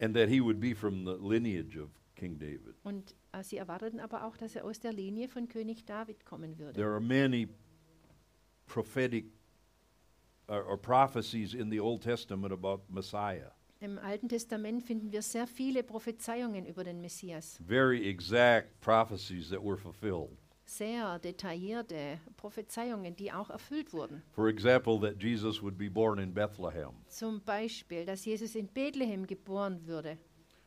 [0.00, 2.76] And that he would be from the lineage of King David.
[2.82, 6.58] Und äh, sie erwarteten aber auch, dass er aus der Linie von König David kommen
[6.58, 6.72] würde.
[6.72, 7.48] There are many
[8.66, 9.26] prophetic
[10.48, 13.52] uh, or prophecies in the Old Testament about Messiah.
[13.80, 17.58] Im Alten Testament finden wir sehr viele Prophezeiungen über den Messias.
[17.66, 20.30] Very exact prophecies that were fulfilled.
[20.64, 24.22] Sehr detaillierte Prophezeiungen, die auch erfüllt wurden.
[24.32, 29.26] For example, that Jesus would be born in Bethlehem, Zum Beispiel, dass Jesus in Bethlehem
[29.26, 30.16] geboren würde.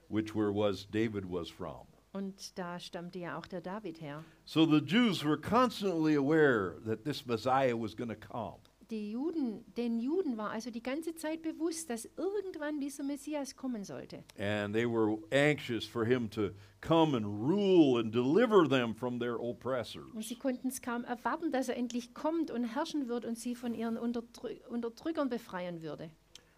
[0.07, 1.87] which where was David was from.
[2.13, 4.23] Und da stammte ja auch der David her.
[4.45, 8.59] So the Jews were constantly aware that this Messiah was going to come.
[8.89, 13.83] Die Juden, den Juden war also die ganze Zeit bewusst, dass irgendwann dieser Messias kommen
[13.83, 14.23] sollte.
[14.39, 16.49] And they were anxious for him to
[16.81, 20.05] come and rule and deliver them from their Und oppressors.
[20.27, 23.75] sie konnten es kaum erwarten, dass er endlich kommt und herrschen wird und sie von
[23.75, 26.09] ihren Unterdrü Unterdrückern befreien würde.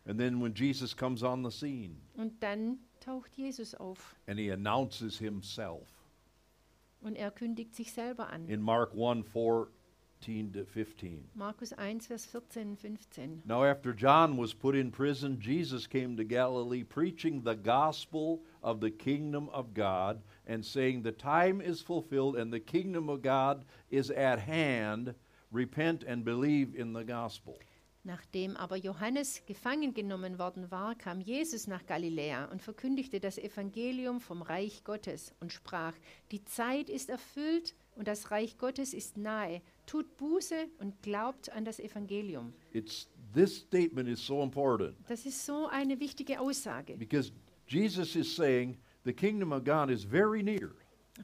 [0.06, 4.50] And then when Jesus comes on the scene Und dann taucht Jesus auf and he
[4.52, 5.86] announces himself
[7.02, 8.48] und er kündigt sich selber an.
[8.48, 9.26] in Mark 1
[10.22, 11.24] 14 to 15.
[11.34, 13.42] Markus 1, Vers 14, 15.
[13.44, 18.82] Now, after John was put in prison, Jesus came to Galilee preaching the gospel of
[18.82, 23.66] the kingdom of God and saying, The time is fulfilled and the kingdom of God
[23.90, 25.16] is at hand.
[25.52, 27.58] Repent and believe in the gospel.
[28.04, 34.20] Nachdem aber Johannes gefangen genommen worden war, kam Jesus nach Galiläa und verkündigte das Evangelium
[34.22, 35.94] vom Reich Gottes und sprach,
[36.32, 39.62] die Zeit ist erfüllt und das Reich Gottes ist nahe.
[39.92, 42.54] Tut Buße und glaubt an das Evangelium.
[42.72, 46.96] It's, this statement is so important Das ist so eine wichtige Aussage.
[46.98, 47.34] because
[47.68, 50.72] Jesus is saying the kingdom of God is very near.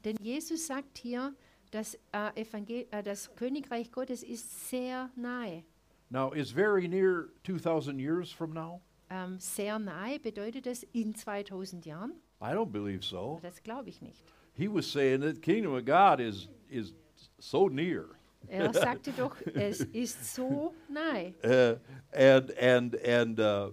[0.04, 1.34] Denn Jesus sagt hier,
[1.70, 5.64] das, äh, Evangel äh, das Königreich Gottes ist sehr nahe.
[6.10, 8.82] Now, is very near 2,000 years from now?
[9.08, 12.12] Ähm, sehr nahe bedeutet das in 2000 Jahren?
[12.42, 13.38] I don't believe so.
[13.40, 14.22] Das glaube ich nicht.
[14.52, 16.92] He was saying that the kingdom of God is, is
[17.38, 18.17] so near.
[18.50, 21.34] Er sagte doch, es ist so nahe.
[21.44, 21.78] Uh,
[22.12, 23.70] and and and uh,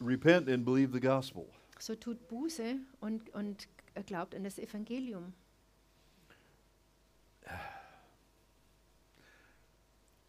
[0.00, 1.46] repent and believe the gospel.
[1.78, 3.68] So tut Buße und, und
[4.06, 5.32] glaubt an das Evangelium.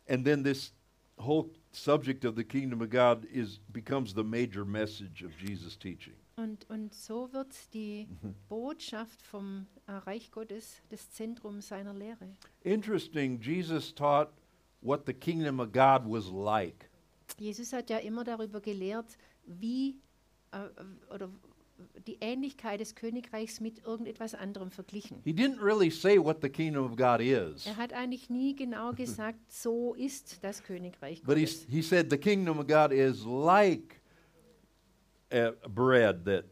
[0.07, 0.71] And then this
[1.17, 6.15] whole subject of the kingdom of God is becomes the major message of Jesus' teaching.
[6.41, 8.07] Und, und so wird die
[8.49, 12.29] Botschaft vom äh, Reich Gottes das Zentrum seiner Lehre.
[12.63, 14.29] Interesting, Jesus taught
[14.81, 16.89] what the kingdom of God was like.
[17.37, 19.99] Jesus hat ja immer darüber gelehrt, wie
[20.51, 21.29] äh, oder
[22.07, 25.19] die Ähnlichkeit des Königreichs mit irgendetwas anderem verglichen.
[25.23, 28.93] He didn't really say what the kingdom of God is, Er hat eigentlich nie genau
[28.95, 31.65] gesagt, so ist das Königreich but he, Gottes.
[31.69, 34.00] he said the kingdom of God is like
[35.69, 36.45] bread that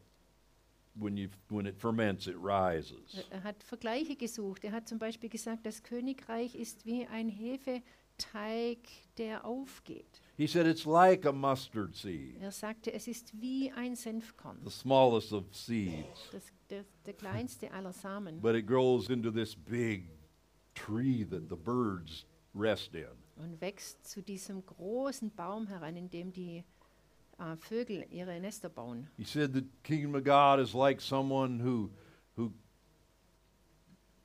[0.96, 3.26] when, you, when it ferments, it rises.
[3.30, 4.63] Er hat Vergleiche gesucht.
[4.63, 8.80] Er hat zum Beispiel gesagt, das Königreich ist wie ein Hefeteig,
[9.18, 10.22] der aufgeht.
[10.38, 14.70] He said it's like a mustard seed, Er sagte, es ist wie ein Senfkorn, the
[14.72, 18.39] smallest of seeds, das, der, der kleinste aller Samen.
[18.42, 20.10] but it grows into this big
[20.76, 23.08] tree that the birds rest in.
[23.36, 26.63] und wächst zu diesem großen Baum heran, in dem die
[27.39, 29.08] äh, Vögel ihre Nester bauen.
[29.17, 31.89] He said the kingdom of God is like someone who,
[32.36, 32.52] who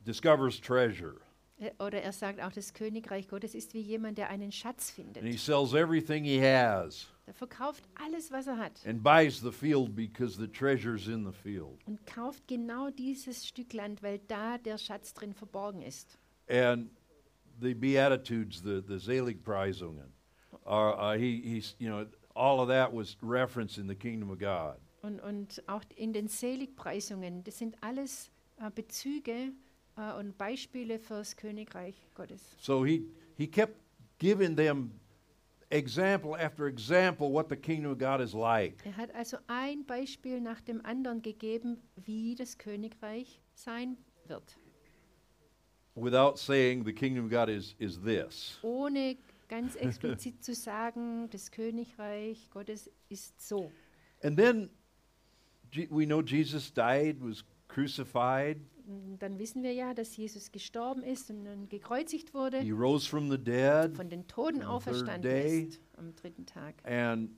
[0.07, 1.21] discovers treasure
[1.61, 5.07] Äh, Oder er sagt auch, das Königreich Gottes ist wie jemand, der einen Schatz and
[5.07, 5.39] he findet.
[5.41, 10.37] sells everything he has Er verkauft alles, was er hat and buys the field because
[10.37, 11.79] the treasure's in the field.
[11.87, 16.19] und kauft genau dieses Stück Land, weil da der Schatz drin verborgen ist.
[16.49, 16.91] And
[17.61, 20.13] the Beatitudes, the, the Seligpreisungen,
[20.67, 24.39] are, uh, he, he's, you know, all of that was referenced in the kingdom of
[24.39, 24.77] God.
[25.03, 29.53] Und, und auch in den Seligpreisungen, das sind alles äh, Bezüge
[29.97, 32.41] äh, und Beispiele fürs Königreich Gottes.
[32.59, 33.77] So he, he kept
[34.19, 34.93] giving them
[35.71, 38.85] example after example what the kingdom of God is like.
[38.87, 44.57] Er hat also ein Beispiel nach dem anderen gegeben, wie das Königreich sein wird,
[45.95, 48.59] without saying the kingdom of God is, is this.
[48.63, 49.17] ohne
[49.49, 53.71] ganz explizit zu sagen, das Königreich Gottes ist so.
[54.23, 54.71] And then
[55.91, 61.31] we know Jesus died, was crucified, Und Dann wissen wir ja, dass Jesus gestorben ist
[61.31, 65.31] und dann gekreuzigt wurde, he rose from the dead, von den Toten auferstanden
[65.69, 66.75] ist am dritten Tag.
[66.85, 67.31] and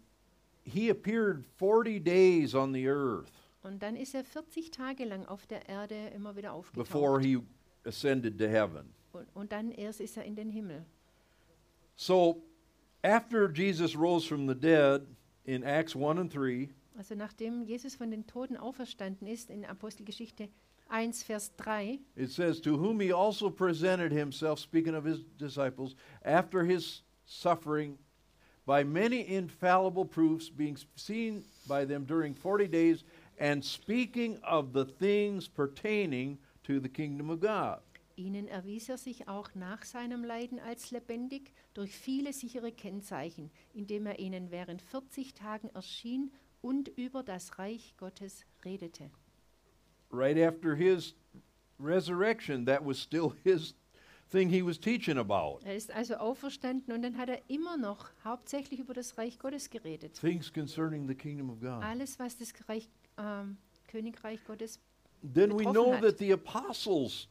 [0.64, 3.31] he appeared 40 days on the earth
[3.62, 7.25] Und dann ist er 40 Tage lang auf der Erde immer wieder before aufgetaucht.
[7.25, 7.38] he
[7.88, 8.92] ascended to heaven.
[9.12, 10.85] Und, und dann erst ist er in den Himmel.
[11.97, 12.43] So
[13.03, 15.07] after Jesus rose from the dead
[15.45, 20.49] in Acts 1 and 3, Also nachdem Jesus von den Toten auferstanden ist, in Apostelgeschichte
[20.89, 25.95] 1, Vers 3, It says, To whom he also presented himself, speaking of his disciples,
[26.25, 27.99] after his suffering,
[28.65, 33.05] by many infallible proofs, being seen by them during 40 days,
[33.39, 37.81] and speaking of the things pertaining to the kingdom of God.
[38.17, 44.07] Ihnen erwies er sich auch nach seinem Leiden als lebendig durch viele sichere Kennzeichen, indem
[44.07, 49.11] er ihnen während 40 Tagen erschien und über das Reich Gottes redete.
[50.11, 51.15] Right after his
[51.79, 53.75] resurrection, that was still his
[54.31, 55.61] thing he was teaching about.
[55.65, 59.69] Er ist also auferstanden und dann hat er immer noch hauptsächlich über das Reich Gottes
[59.69, 60.15] geredet.
[60.15, 61.83] Things concerning the kingdom of God.
[61.83, 64.81] Alles, was das Reich, ähm, Königreich Gottes.
[65.23, 66.03] Then we know hat.
[66.03, 67.29] that the apostles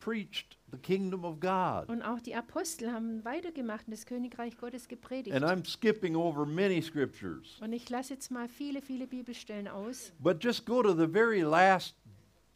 [0.00, 1.88] preached the kingdom of God.
[1.88, 5.36] Und auch die Apostel haben weitergemacht und das Königreich Gottes gepredigt.
[5.36, 7.58] And I'm skipping over many scriptures.
[7.60, 10.12] Und ich lasse jetzt mal viele, viele Bibelstellen aus.
[10.18, 11.94] But just go to the very last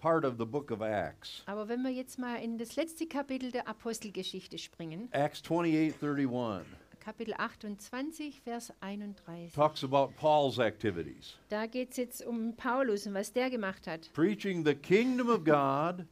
[0.01, 1.43] part of the book of Acts.
[1.47, 6.67] Aber wenn wir jetzt mal in das letzte Kapitel der Apostelgeschichte springen, Acts 28 31
[7.05, 9.53] Kapitel 28, Vers 31.
[9.53, 11.37] talks about Paul's activities.
[11.51, 14.11] Da geht es jetzt um Paulus und was der gemacht hat.
[14.15, 16.07] Preaching the kingdom of God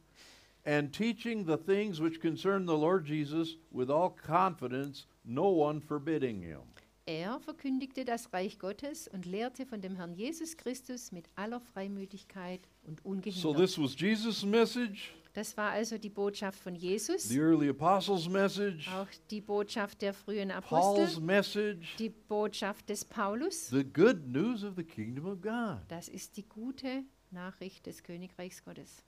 [0.65, 6.41] and teaching the things which concern the Lord Jesus with all confidence, no one forbidding
[6.41, 6.61] him.
[7.05, 12.61] Er verkündigte das Reich Gottes und lehrte von dem Herrn Jesus Christus mit aller Freimütigkeit
[12.83, 13.57] und So ungehindert.
[13.57, 18.87] this was Jesus' message, Das war also die Botschaft von Jesus, the early apostles' message,
[18.87, 23.67] auch die Botschaft der frühen Paul's Apostel, message, die Botschaft des Paulus.
[23.69, 25.79] the good news of the kingdom of God.
[25.89, 29.03] Das ist die gute Nachricht des Königreichs Gottes.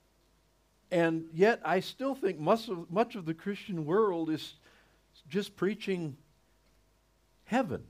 [0.90, 4.56] And yet, I still think much of, much of the Christian world is
[5.28, 6.16] just preaching
[7.44, 7.84] heaven.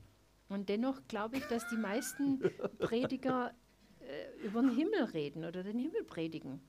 [0.49, 2.39] Und dennoch glaube ich, dass die meisten
[2.79, 3.53] Prediger
[3.99, 6.61] äh, über den Himmel reden oder den Himmel predigen.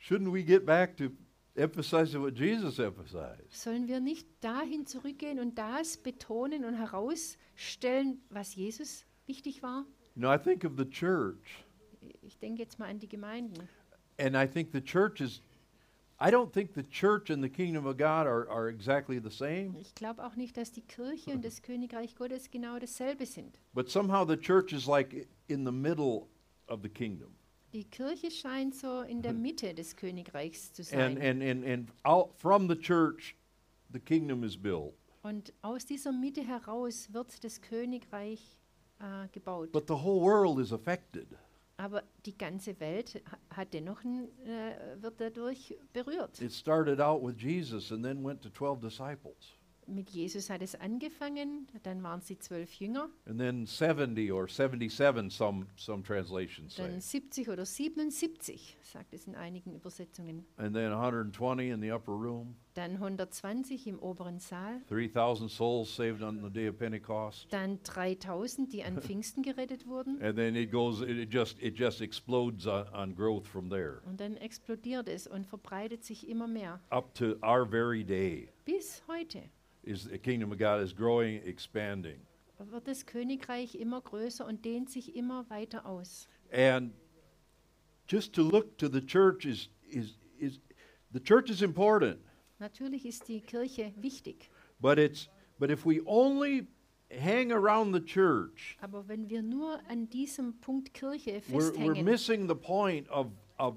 [0.00, 1.10] Shouldn't we get back to
[1.54, 3.52] emphasizing what Jesus emphasized?
[3.52, 9.86] Sollen wir nicht dahin zurückgehen und das betonen und herausstellen, was Jesus wichtig war?
[10.16, 11.64] You know, I think of the church,
[12.22, 13.68] Ich denke jetzt mal an die Gemeinden.
[14.20, 15.40] And I think the church is.
[16.22, 19.74] I don't think the church and the kingdom of God are, are exactly the same,
[19.80, 23.58] Ich glaube auch nicht, dass die Kirche und das Königreich Gottes genau dasselbe sind.
[23.72, 26.28] but somehow the church is like in the middle
[26.68, 27.34] of the kingdom.
[27.72, 31.22] Die Kirche scheint so in der Mitte des Königreichs zu And, sein.
[31.22, 33.34] and, and, and out from the church,
[33.90, 34.92] the kingdom is built.
[35.22, 38.58] Und aus dieser Mitte heraus wird das Königreich
[38.98, 39.72] äh, gebaut.
[39.72, 41.28] But the whole world is affected.
[41.80, 46.38] Aber die ganze Welt ha- hat dennoch äh, wird dadurch berührt.
[46.42, 49.56] It started out with Jesus and then went to 12 disciples,
[49.90, 55.30] Mit Jesus hat es angefangen, dann waren sie zwölf Jünger, and then 70 or 77,
[55.30, 60.44] some, some translations say, dann 70 oder 77, sagt es in einigen Übersetzungen.
[60.58, 66.22] and then 120 in the upper room, Dann 120 im oberen Saal, 3,000 souls saved
[66.22, 67.48] on the day of Pentecost.
[67.50, 70.22] dann 3000, die an Pfingsten gerettet wurden.
[70.22, 74.20] And then it goes, it just, it just explodes on, on growth from there Und
[74.20, 76.80] dann explodiert es und verbreitet sich immer mehr.
[76.90, 78.48] up to our very day.
[78.64, 79.42] Bis heute
[79.82, 82.20] Is the kingdom of God is growing, expanding.
[82.58, 86.28] wird das Königreich immer größer und dehnt sich immer weiter aus.
[86.52, 86.92] And
[88.06, 90.60] just to look to the church is, is, is
[91.12, 92.18] the church is important,
[92.58, 94.50] Natürlich ist die Kirche wichtig,
[94.80, 95.28] but it's
[95.58, 96.66] but if we only
[97.10, 102.46] hang around the church, aber wenn wir nur an diesem Punkt Kirche we're, we're missing
[102.48, 103.28] the point of,
[103.58, 103.76] of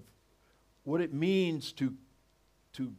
[0.84, 1.93] what it means to,
[2.74, 2.93] to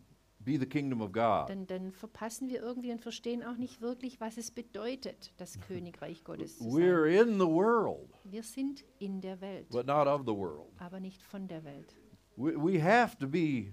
[0.44, 1.48] be the kingdom of God.
[1.48, 6.22] dann, dann verpassen wir irgendwie und verstehen auch nicht wirklich, was es bedeutet, das Königreich
[6.24, 7.28] Gottes zu We're sein.
[7.28, 10.68] in the world, Wir sind in der Welt, but not of the world.
[10.78, 11.96] aber nicht von der Welt.
[12.36, 13.72] We, we have to be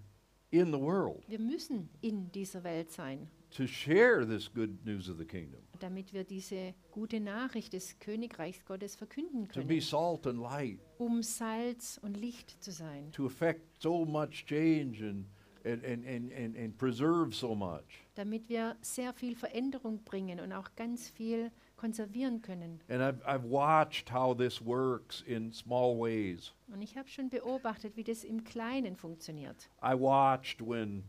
[0.51, 5.17] in the world Wir müssen in dieser Welt sein, to share this good news of
[5.17, 10.27] the kingdom, damit wir diese gute Nachricht des Königreichs Gottes verkünden to be können, salt
[10.27, 15.25] and light, um Salz und Licht zu sein, to affect so much change and,
[15.65, 17.83] and, and, and, and, preserve so much.
[18.15, 22.79] damit wir sehr viel Veränderung bringen und auch ganz viel konservieren können.
[22.89, 26.53] And I've, I've watched how this works in small ways.
[26.71, 29.69] Und ich habe schon beobachtet, wie das im Kleinen funktioniert.
[29.83, 31.03] I watched when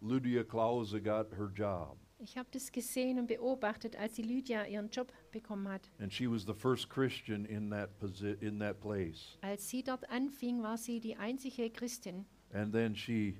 [0.00, 4.90] Lydia Klause got her job, Ich habe das gesehen und beobachtet, als die Lydia ihren
[4.90, 5.90] Job bekommen hat.
[6.00, 7.90] and she was the first Christian in that,
[8.40, 9.38] in that place.
[9.42, 12.26] Als sie dort anfing, war sie die einzige Christin.
[12.52, 13.36] And then she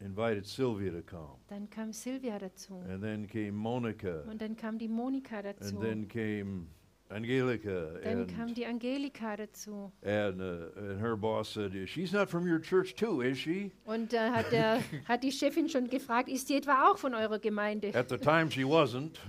[0.00, 1.38] invited Sylvia to come.
[1.48, 2.82] Dann kam Silvia dazu.
[2.88, 4.22] And then came Monica.
[4.30, 5.76] Und dann kam die Monika dazu.
[5.76, 6.68] And then came
[7.10, 7.98] Angelica.
[8.04, 9.90] Dann kam And, die Angelika dazu.
[10.02, 13.72] and, uh, and her boss said, She's not from your church, too, is she?
[13.86, 17.38] Und da hat, der, hat die Chefin schon gefragt, ist die etwa auch von eurer
[17.38, 17.94] Gemeinde?
[17.94, 19.18] At the time, she wasn't.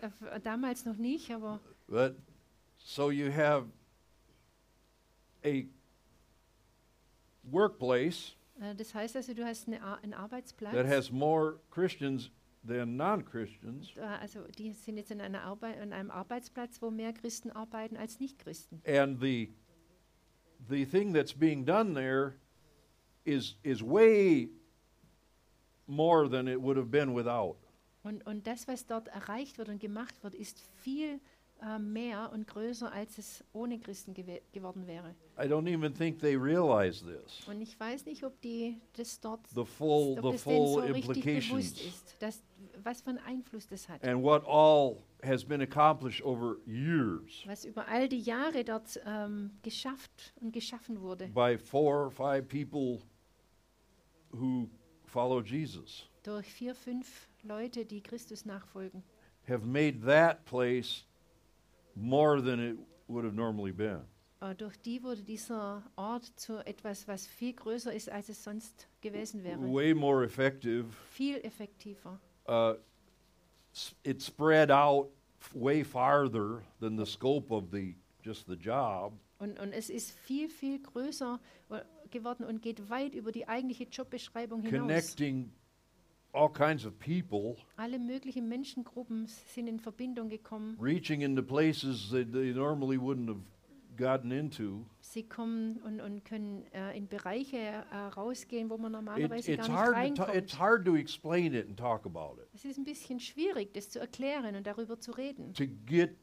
[0.00, 2.14] Äh, damals noch nicht, aber But
[2.78, 3.66] so you have
[5.44, 5.64] a
[7.42, 8.36] workplace
[8.76, 10.72] das heißt also, du hast eine, einen Arbeitsplatz.
[10.74, 12.30] that has more Christians
[12.66, 13.92] than non Christians.
[13.96, 17.96] äh, also die sind jetzt in, einer Arbeit, an einem Arbeitsplatz, wo mehr Christen arbeiten
[17.96, 18.82] als Nichtchristen.
[18.86, 19.52] And the,
[20.68, 22.34] the thing that's being done there
[23.24, 24.50] is, is way
[25.86, 27.56] more than it would have been without.
[28.02, 31.18] Und, und das, was dort erreicht wird und gemacht wird, ist viel äh,
[31.78, 35.14] mehr und größer, als es ohne Christen gewe- geworden wäre.
[35.38, 37.46] I don't even think they realize this.
[37.48, 40.80] Und ich weiß nicht, ob die das dort, The full, ob the das denen so
[40.80, 42.42] full richtig bewusst ist, dass,
[42.82, 44.02] was für einen Einfluss das hat.
[44.04, 49.50] and what all has been accomplished over years Was über all die Jahre dort ähm,
[49.62, 51.28] geschafft und geschaffen wurde.
[51.28, 53.02] by four or five people
[54.32, 54.68] who
[55.04, 59.02] follow Jesus Durch vier, fünf Leute, die Christus nachfolgen.
[59.48, 61.06] have made that place
[61.94, 62.76] more than it
[63.08, 64.02] would have normally been.
[64.40, 68.88] Äh, durch die wurde dieser Ort zu etwas, was viel größer ist, als es sonst
[69.00, 69.60] gewesen wäre.
[69.60, 70.86] Way more effective.
[71.12, 72.18] Viel effektiver.
[72.48, 72.74] Uh,
[74.02, 75.10] it spread out
[75.54, 79.12] way farther than the scope of the just the job.
[79.38, 81.80] Und, und es ist viel, viel größer äh,
[82.10, 84.80] geworden und geht weit über die eigentliche Jobbeschreibung hinaus.
[84.80, 85.52] connecting
[86.32, 90.76] all kinds of people, Alle möglichen Menschengruppen sind in Verbindung gekommen.
[90.80, 93.40] reaching into places that they normally wouldn't have
[93.96, 94.86] gotten into.
[95.00, 99.66] Sie kommen und, und können äh, in Bereiche äh, rausgehen, wo man It, normalerweise it's,
[99.66, 100.58] gar nicht ta- it's reinkommt.
[100.60, 102.48] hard to explain it and talk about it.
[102.54, 106.16] Es ist ein bisschen schwierig, das zu erklären und darüber zu reden, To get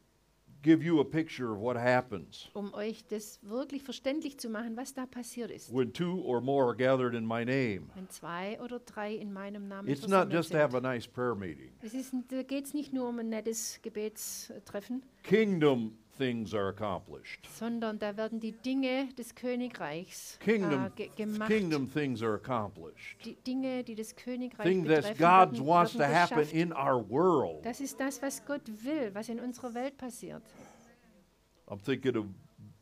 [0.63, 4.93] give you a picture of what happens um euch das wirklich verständlich zu machen, was
[4.93, 5.73] da passiert ist.
[5.73, 7.87] when two or more are gathered in my name.
[7.95, 10.83] Wenn zwei oder drei in meinem Namen It's not just to have a sind.
[10.83, 11.71] nice prayer meeting.
[11.81, 15.03] Es ist, da geht es nicht nur um ein nettes Gebetstreffen.
[15.23, 17.47] Kingdom things are accomplished.
[17.57, 21.49] sondern da werden die Dinge des Königreichs Kingdom, äh, ge gemacht.
[21.49, 23.23] kingdom things are accomplished.
[23.25, 27.03] Die Dinge, die das Königreich Thing that betreffen, God werden, wants to happen in our
[27.09, 27.65] world.
[27.65, 30.41] Das ist das, was Gott will, was in unserer Welt passiert.
[31.67, 32.25] I'm thinking of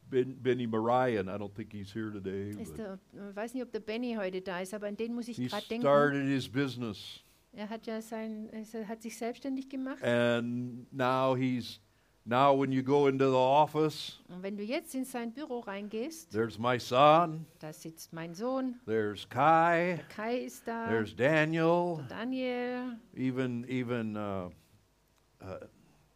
[0.10, 1.28] ben, Benny Marion.
[1.28, 2.52] I don't think he's here today.
[2.78, 5.38] Der, ich weiß nicht, ob der Benny heute da ist, aber an den muss ich
[5.38, 5.82] he gerade denken.
[5.84, 7.22] started his business,
[7.54, 10.04] Er hat ja sein, er hat sich selbstständig gemacht.
[10.04, 11.80] and now he's
[12.26, 16.32] now when you go into the office, Und wenn du jetzt in sein Büro reingehst,
[16.32, 22.98] there's my son, da sitzt mein Sohn, there's Kai, Kai ist da, there's Daniel, Daniel,
[23.16, 24.50] even even uh,
[25.42, 25.60] uh,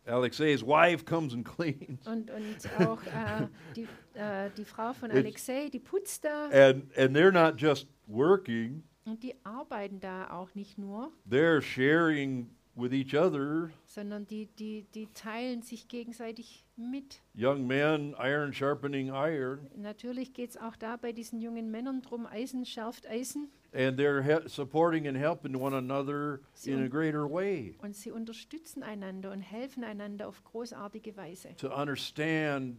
[0.07, 2.57] Alexei's wife comes and cleans, und, und
[2.88, 6.47] auch äh, die, äh, die Frau von It's- Alexei, die putzt da.
[6.49, 12.49] and and they're not just working; Und die arbeiten da auch nicht nur, they're sharing
[12.82, 13.69] with each other.
[13.86, 17.21] sondern die, die, die teilen sich gegenseitig mit.
[17.36, 22.25] Young men, iron sharpening iron, Natürlich geht es auch da bei diesen jungen Männern drum,
[22.25, 23.49] Eisen schärft Eisen.
[23.73, 28.09] and they're he- supporting and helping one another Sie in a greater way Und sie
[28.11, 31.55] unterstützen einander und helfen einander auf großartige Weise.
[31.57, 32.77] to understand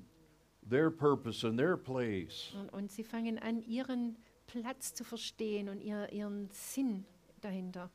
[0.69, 2.53] their purpose and their place.
[2.59, 7.05] Und, und sie fangen an, ihren Platz zu verstehen und ihr, ihren Sinn
[7.41, 7.91] dahinter.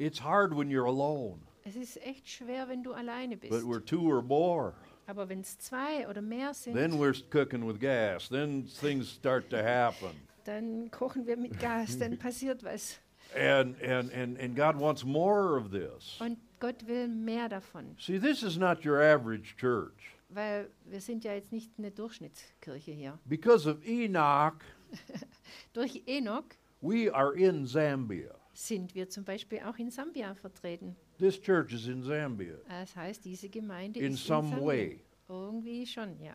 [0.00, 3.50] It's hard when you're alone, Es ist echt schwer, wenn du alleine bist.
[3.52, 4.72] but we're two or more.
[5.06, 8.28] Aber wenn es zwei oder mehr sind, Then we're cooking with gas.
[8.30, 10.10] Then things start to happen.
[10.44, 12.98] dann kochen wir mit Gas, dann passiert was.
[13.36, 16.16] And, and, and, and God wants more of this.
[16.20, 17.94] Und Gott will mehr davon.
[17.98, 20.16] See, this is not your average church.
[20.30, 23.18] Weil wir sind ja jetzt nicht eine Durchschnittskirche hier.
[23.26, 24.54] Because of Enoch,
[25.74, 26.44] Durch Enoch
[26.80, 28.34] we are in Zambia.
[28.66, 30.96] Sind wir zum Beispiel auch in Sambia vertreten.
[31.18, 34.66] This church is in Zambia Das heißt, diese Gemeinde in ist some in Sambia.
[34.66, 35.00] way.
[35.28, 36.34] Irgendwie schon, ja.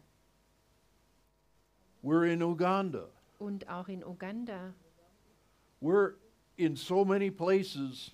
[2.03, 3.09] We're in Uganda.
[3.39, 4.73] Und auch in Uganda.
[5.82, 6.13] We're
[6.57, 8.11] in so many places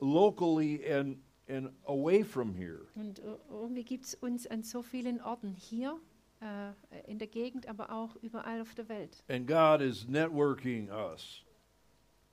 [0.00, 2.86] locally and, and away from here.
[2.94, 5.98] Und ir- irgendwie gibt es uns an so vielen Orten hier
[6.40, 6.72] äh,
[7.10, 9.22] in der Gegend, aber auch überall auf der Welt.
[9.28, 11.42] And God is networking us,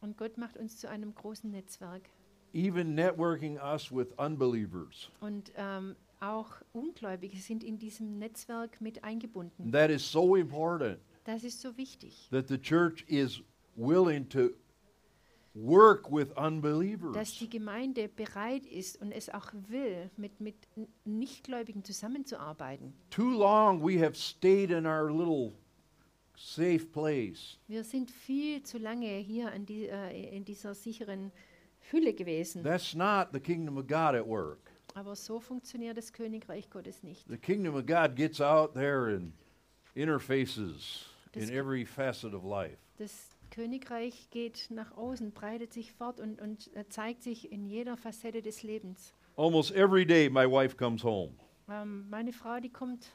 [0.01, 2.09] Und Gott macht uns zu einem großen Netzwerk.
[2.53, 5.11] even networking us with unbelievers.
[5.19, 9.71] Und ähm, auch Ungläubige sind in diesem Netzwerk mit eingebunden.
[9.71, 13.41] That is so important Das ist so wichtig, that the church is
[13.75, 14.49] willing to
[15.53, 17.37] work with dass unbelievers.
[17.39, 20.55] die Gemeinde bereit ist und es auch will, mit, mit
[21.03, 22.93] Nichtgläubigen zusammenzuarbeiten.
[23.09, 25.53] Too long we have stayed in our little
[26.37, 27.57] safe place.
[27.67, 31.31] Wir sind viel zu lange hier die, äh, in dieser sicheren
[31.91, 32.63] Hülle gewesen.
[32.63, 34.71] That's not the kingdom of God at work.
[34.93, 37.27] Aber so funktioniert das Königreich Gottes nicht.
[37.27, 39.33] The kingdom of God gets out there and
[39.95, 42.77] interfaces Das in every facet of life.
[42.97, 47.97] Das Königreich geht nach außen, breitet sich fort und, und äh, zeigt sich in jeder
[47.97, 49.13] Facette des Lebens.
[49.35, 51.33] Almost every day, my wife comes home
[51.69, 53.11] Ähm, meine Frau, die kommt.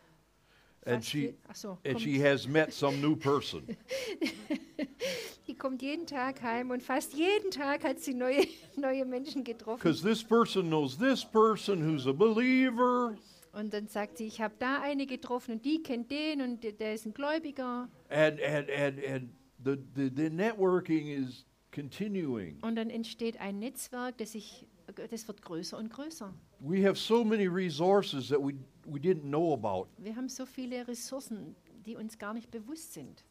[0.85, 3.63] And she- je- ach so, and she has met some new person.
[5.47, 8.45] die kommt jeden Tag heim und fast jeden Tag hat sie neue,
[8.77, 9.79] neue Menschen getroffen.
[9.83, 13.17] Because this person knows this person who's a believer.
[13.53, 16.73] Und dann sagt sie, ich habe da eine getroffen und die kennt den und der,
[16.73, 17.89] der ist ein Gläubiger.
[18.09, 19.29] And, and, and, and
[19.63, 22.59] the, the, the networking is continuing.
[22.63, 24.67] Und dann entsteht ein Netzwerk, das, sich,
[25.11, 26.33] das wird größer und größer.
[26.61, 28.55] We have so many resources that we,
[28.87, 29.89] we didn't know about.
[29.99, 31.55] Wir haben so viele Ressourcen,
[31.87, 33.25] die uns gar nicht bewusst sind.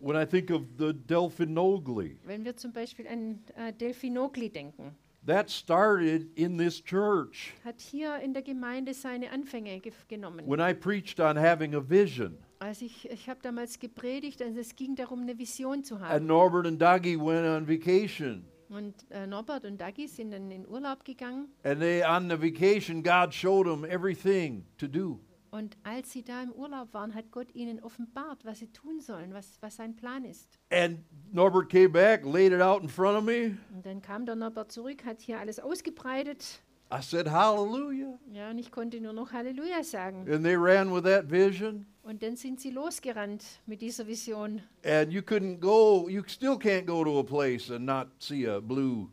[0.00, 4.94] When I think of the Delphinogli, Wenn wir zum Beispiel an äh, Delphinogli denken,
[5.26, 7.52] that started in this church.
[7.64, 10.46] hat hier in der Gemeinde seine Anfänge genommen.
[10.48, 14.74] When I preached on having a vision, Also ich, ich habe damals gepredigt, also es
[14.76, 16.26] ging darum, eine Vision zu and haben.
[16.26, 18.44] Norbert and Dagi went on vacation.
[18.70, 21.48] Und äh, Norbert und Dagi sind dann in Urlaub gegangen.
[21.64, 25.18] And they on the vacation, God showed them everything to do.
[25.50, 29.34] Und als sie da im Urlaub waren, hat Gott ihnen offenbart, was sie tun sollen,
[29.34, 30.60] was, was sein Plan ist.
[30.70, 31.00] And
[31.32, 33.58] Norbert came back, laid it out in front of me.
[33.74, 36.62] Und dann kam der Norbert zurück, hat hier alles ausgebreitet.
[36.92, 38.18] I said, Hallelujah.
[38.32, 40.28] Ja, und ich konnte nur noch Halleluja sagen.
[40.28, 41.86] And they ran with that vision.
[42.02, 44.62] Und dann sind sie losgerannt mit dieser Vision.
[44.84, 48.58] And you couldn't go, you still can't go to a place and not see a
[48.60, 49.08] blue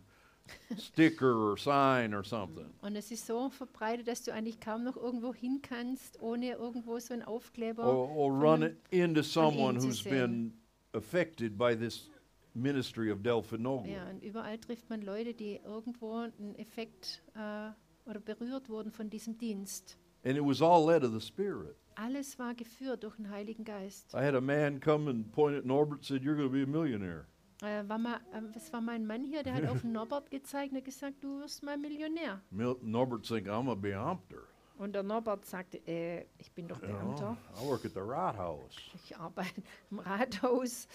[0.77, 2.65] sticker or sign or something.
[2.81, 6.97] Und es ist so verbreitet, dass du eigentlich kaum noch irgendwo hin kannst, ohne irgendwo
[6.99, 7.85] so einen Aufkleber.
[7.85, 10.53] Or, or run into someone who's been
[10.93, 12.09] affected by this
[12.57, 13.91] ministry of Delphinogle.
[13.91, 17.69] Ja, und überall trifft man Leute, die irgendwo einen Effekt äh,
[18.09, 19.97] oder berührt wurden von diesem Dienst.
[20.25, 21.75] And it was all led of the Spirit.
[21.95, 24.13] Alles war geführt durch den Heiligen Geist.
[24.13, 26.63] I had a man come and point at Norbert and said, You're going to be
[26.63, 27.25] a millionaire.
[27.63, 30.85] Äh, war mal, äh, das war mein Mann hier, der hat auf Norbert gezeigt und
[30.85, 32.39] gesagt, du wirst mal Millionär.
[32.51, 34.43] Mil- Norbert's thinking, I'm a Beamter.
[34.77, 37.99] Und der Norbert sagte, äh, ich bin doch You know, Beamter, I work at the
[38.01, 38.75] Rathaus.
[38.93, 40.87] ich arbeite im Rathaus.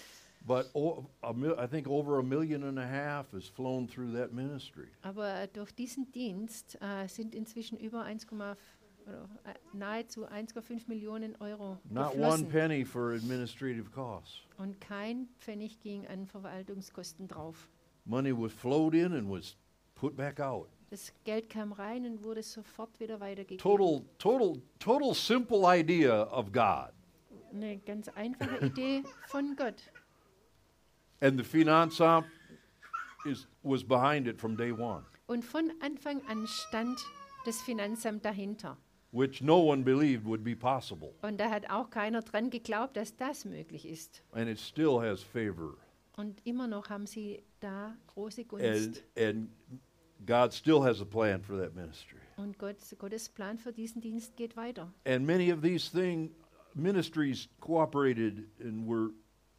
[0.45, 4.11] But o- a mil- I think over a million and a half has flown through
[4.13, 4.87] that ministry.
[5.01, 8.55] Aber durch diesen Dienst äh, sind inzwischen über 1,5
[9.05, 14.41] oder äh, nahezu 1,5 Millionen Euro Not one penny for administrative costs.
[14.57, 17.69] Und kein Pfennig ging an Verwaltungskosten drauf.
[18.05, 19.55] Money was flowed in and was
[19.95, 20.67] put back out.
[20.89, 23.57] Das Geld kam rein und wurde sofort wieder weitergegeben.
[23.63, 26.91] Total, total, total simple idea of God.
[27.51, 29.75] Eine ganz einfache Idee von Gott.
[31.23, 32.25] And the Finanzamt
[33.25, 36.99] is, was behind it from day one, Und von Anfang an stand
[37.45, 38.77] das Finanzamt dahinter.
[39.11, 41.13] which no one believed would be possible.
[41.21, 44.21] Und da hat auch keiner dran geglaubt, dass das möglich ist.
[44.33, 45.77] And it still has favor.
[46.17, 49.03] Und immer noch haben sie da große And, Gunst.
[49.15, 49.49] and
[50.25, 52.19] God still has a plan for that ministry.
[52.35, 54.91] Und Gott, Gottes Plan für diesen Dienst geht weiter.
[55.05, 56.31] And many of these thing
[56.73, 59.11] ministries cooperated and were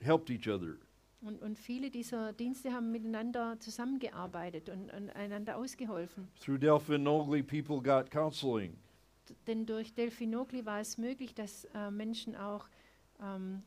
[0.03, 0.77] helped each other.
[1.25, 6.29] Und, und viele dieser Dienste haben miteinander zusammengearbeitet und, und einander ausgeholfen.
[6.39, 8.77] Through Delphin Nogli, people got counseling.
[9.47, 12.69] Denn durch Delphinogli war es möglich, dass äh, Menschen auch
[13.23, 13.63] ähm,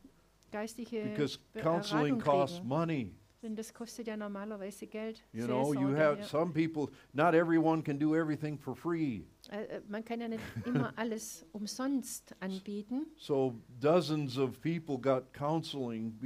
[0.52, 3.12] geistige Because Be- counseling costs money.
[3.42, 5.22] Denn das kostet ja normalerweise Geld.
[5.32, 6.24] You know, you have ja.
[6.24, 9.22] some people, not everyone can do everything for free.
[9.50, 15.32] Äh, äh, Man kann ja nicht immer alles umsonst anbieten, So dozens of people got
[15.32, 16.18] counseling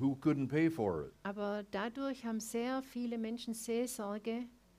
[0.00, 1.12] who couldn't pay for it.
[1.22, 4.30] aber dadurch haben sehr viele Menschen Seelsorge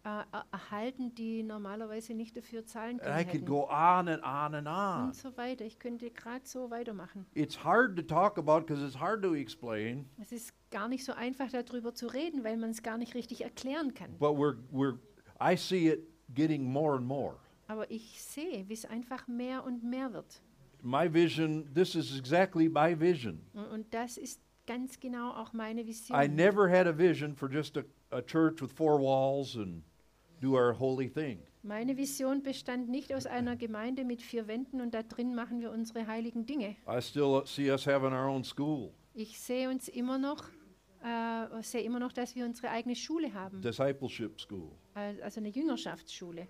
[0.03, 3.25] äh, er- erhalten, die normalerweise nicht dafür zahlen And I können.
[3.25, 3.45] could Hätten.
[3.45, 5.07] go on and on and on.
[5.07, 5.65] Und so weiter.
[5.65, 7.25] Ich könnte gerade so weitermachen.
[7.33, 11.11] It's hard to talk about because it's hard to explain, Es ist gar nicht so
[11.13, 14.17] einfach, darüber zu reden, weil man es gar nicht richtig erklären kann.
[14.19, 14.97] but we're, we're,
[15.41, 17.35] I see it getting more and more.
[17.67, 20.41] Aber ich sehe, wie es einfach mehr und mehr wird.
[20.81, 23.41] My vision, this is exactly my vision.
[23.53, 26.15] Und, und das ist ganz genau auch meine Vision.
[26.21, 29.81] I never had a vision for just a, a church with four walls and
[30.39, 31.39] do our holy thing.
[31.63, 35.71] Meine Vision bestand nicht aus einer Gemeinde mit vier Wänden und da drin machen wir
[35.71, 36.75] unsere heiligen Dinge.
[36.87, 40.45] I still see us having our own school, Ich sehe uns immer noch,
[41.03, 44.71] äh, sehe immer noch, dass wir unsere eigene Schule haben, discipleship school.
[44.93, 46.47] Al- also eine Jüngerschaftsschule.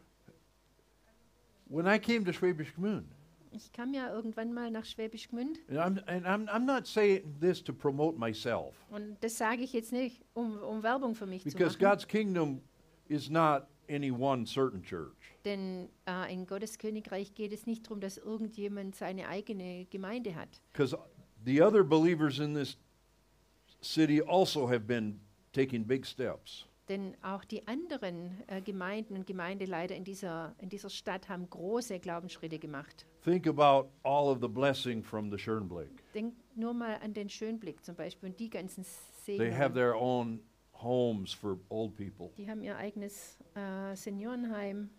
[1.70, 3.07] When I came to Schwäbisch Gmünd,
[3.52, 7.39] Ich kam ja irgendwann mal nach Schwäbisch Gmünd and I'm, and I'm, I'm not saying
[7.39, 11.43] this to promote myself, und das sage ich jetzt nicht, um, um Werbung für mich
[11.43, 11.91] zu because machen.
[11.91, 12.62] God's kingdom
[13.08, 15.16] is not any one certain church.
[15.45, 20.50] Denn äh, in Gottes Königreich geht es nicht darum, dass irgendjemand seine eigene Gemeinde hat.
[20.74, 20.98] Because
[21.45, 22.78] the other believers in this
[23.82, 25.20] city also have been
[25.54, 26.66] taking big steps.
[26.90, 32.00] Denn auch die anderen äh, Gemeinden und Gemeindeleiter in dieser, in dieser Stadt haben große
[32.00, 33.06] Glaubensschritte gemacht.
[33.24, 35.90] Think about all of the blessing from the Schönblick.
[36.14, 38.86] Denk nur mal an den Schönblick zum Beispiel und die ganzen
[39.26, 40.40] They have their own
[40.72, 44.90] homes for old people, Die haben ihr eigenes äh, Seniorenheim,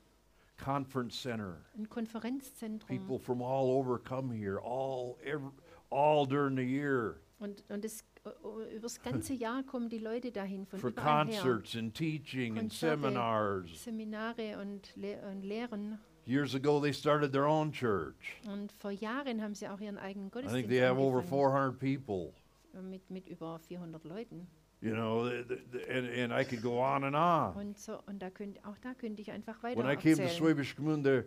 [0.63, 1.65] conference center.
[1.77, 2.99] ein Konferenzzentrum.
[2.99, 5.51] People from all over come here, all every,
[5.91, 7.89] all during the year Und, und äh,
[8.75, 11.41] über das ganze Jahr kommen die Leute dahin von for überall her.
[11.43, 13.01] concerts and teaching and Konzerte.
[13.01, 13.85] seminars.
[13.85, 15.99] Seminare und, Le und Lehren.
[16.27, 18.37] Years ago, they started their own church.
[18.47, 21.75] Und vor Jahren haben sie auch ihren eigenen I think Gottesdienst they have over angefangen,
[21.75, 22.33] 400 people.
[22.83, 24.47] mit, mit über 400 Leuten.
[24.81, 27.55] You know, th- th- th- and, and I could go on and on.
[27.57, 30.23] Und, so, und da könnt, auch da könnte ich einfach weiter When I came to
[30.23, 30.39] erzählen.
[30.39, 31.25] Schwäbisch Gmünd, there,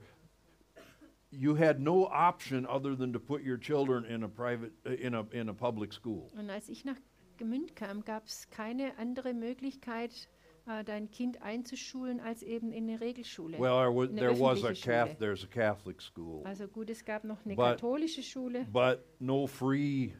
[1.31, 5.13] you had no option other than to put your children in a private, uh, in
[5.15, 6.29] a, in a public school.
[6.37, 6.97] Und als ich nach
[7.37, 10.29] Gemünd kam, gab es keine andere Möglichkeit,
[10.67, 13.57] äh, dein Kind einzuschulen, als eben in eine Regelschule.
[13.57, 17.03] Well, there was, there was a öffentliche Cath, there's a Catholic school, Also gut, es
[17.03, 20.13] gab noch eine But- katholische Schule, but no free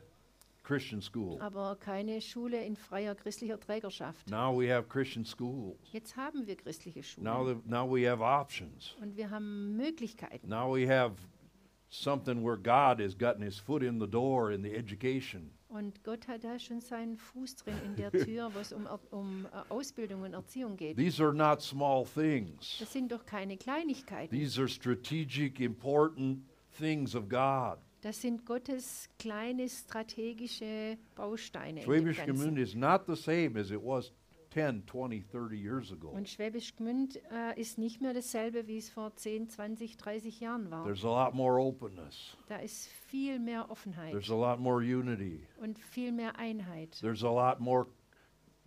[0.72, 1.38] Christian school.
[1.42, 4.30] aber keine Schule in freier christlicher Trägerschaft.
[4.30, 5.76] Now we have Christian schools.
[5.92, 8.96] Jetzt haben wir christliche Schulen Now, the, now we have options.
[9.02, 10.48] und wir haben Möglichkeiten.
[10.48, 11.16] Now we have
[11.90, 15.52] something where God has gotten his foot in the door in the education.
[15.68, 19.46] Und Gott hat da schon seinen Fuß drin in der Tür, wo es um, um
[19.46, 20.98] äh, Ausbildung und Erziehung geht.
[20.98, 22.78] These are not small things.
[22.80, 24.36] Das sind doch keine Kleinigkeiten.
[24.38, 26.44] These are strategic, important
[26.78, 27.78] things of God.
[28.02, 31.82] Das sind Gottes kleine strategische Bausteine.
[31.82, 32.20] Schwäbisch.
[32.20, 34.12] Gmünd is not the same as it was
[34.54, 36.10] 10, 20, 30 years ago.
[36.10, 40.72] Und Schwäbisch Gmünd äh, ist nicht mehr dasselbe, wie es vor 10, 20, 30 Jahren
[40.72, 40.84] war.
[40.84, 42.36] There's a lot more openness.
[42.48, 45.48] Da ist viel mehr Offenheit There's a lot more unity.
[45.62, 46.98] und viel mehr Einheit.
[47.00, 47.88] There's a lot more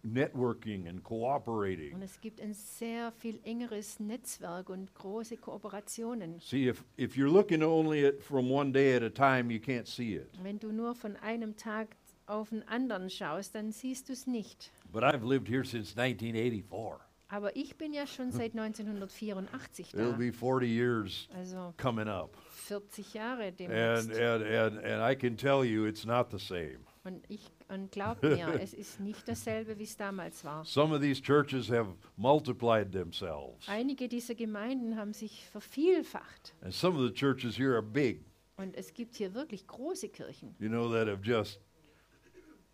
[0.05, 1.94] networking and cooperating.
[1.94, 6.40] Und es gibt ein sehr viel engeres Netzwerk und große Kooperationen.
[6.40, 9.86] See, if, if you're looking only at from one day at a time, you can't
[9.88, 10.28] see it.
[10.42, 11.96] Wenn du nur von einem Tag
[12.26, 14.70] auf den anderen schaust, dann siehst du es nicht.
[14.92, 17.00] But I've lived here since 1984.
[17.28, 20.16] Aber ich bin ja schon seit 1984 It'll da.
[20.16, 22.36] be 40 years Also coming up.
[22.66, 24.11] 40 Jahre And, demnächst.
[24.12, 26.78] and, and, and I can tell you it's not the same.
[27.05, 30.64] Und, ich, und glaub mir, es ist nicht dasselbe, wie es damals war.
[30.64, 33.66] Some of these churches have multiplied themselves.
[33.68, 36.54] Einige dieser Gemeinden haben sich vervielfacht.
[36.62, 38.24] And some of the churches here are big,
[38.56, 40.54] Und es gibt hier wirklich große Kirchen.
[40.58, 41.60] you know, that have just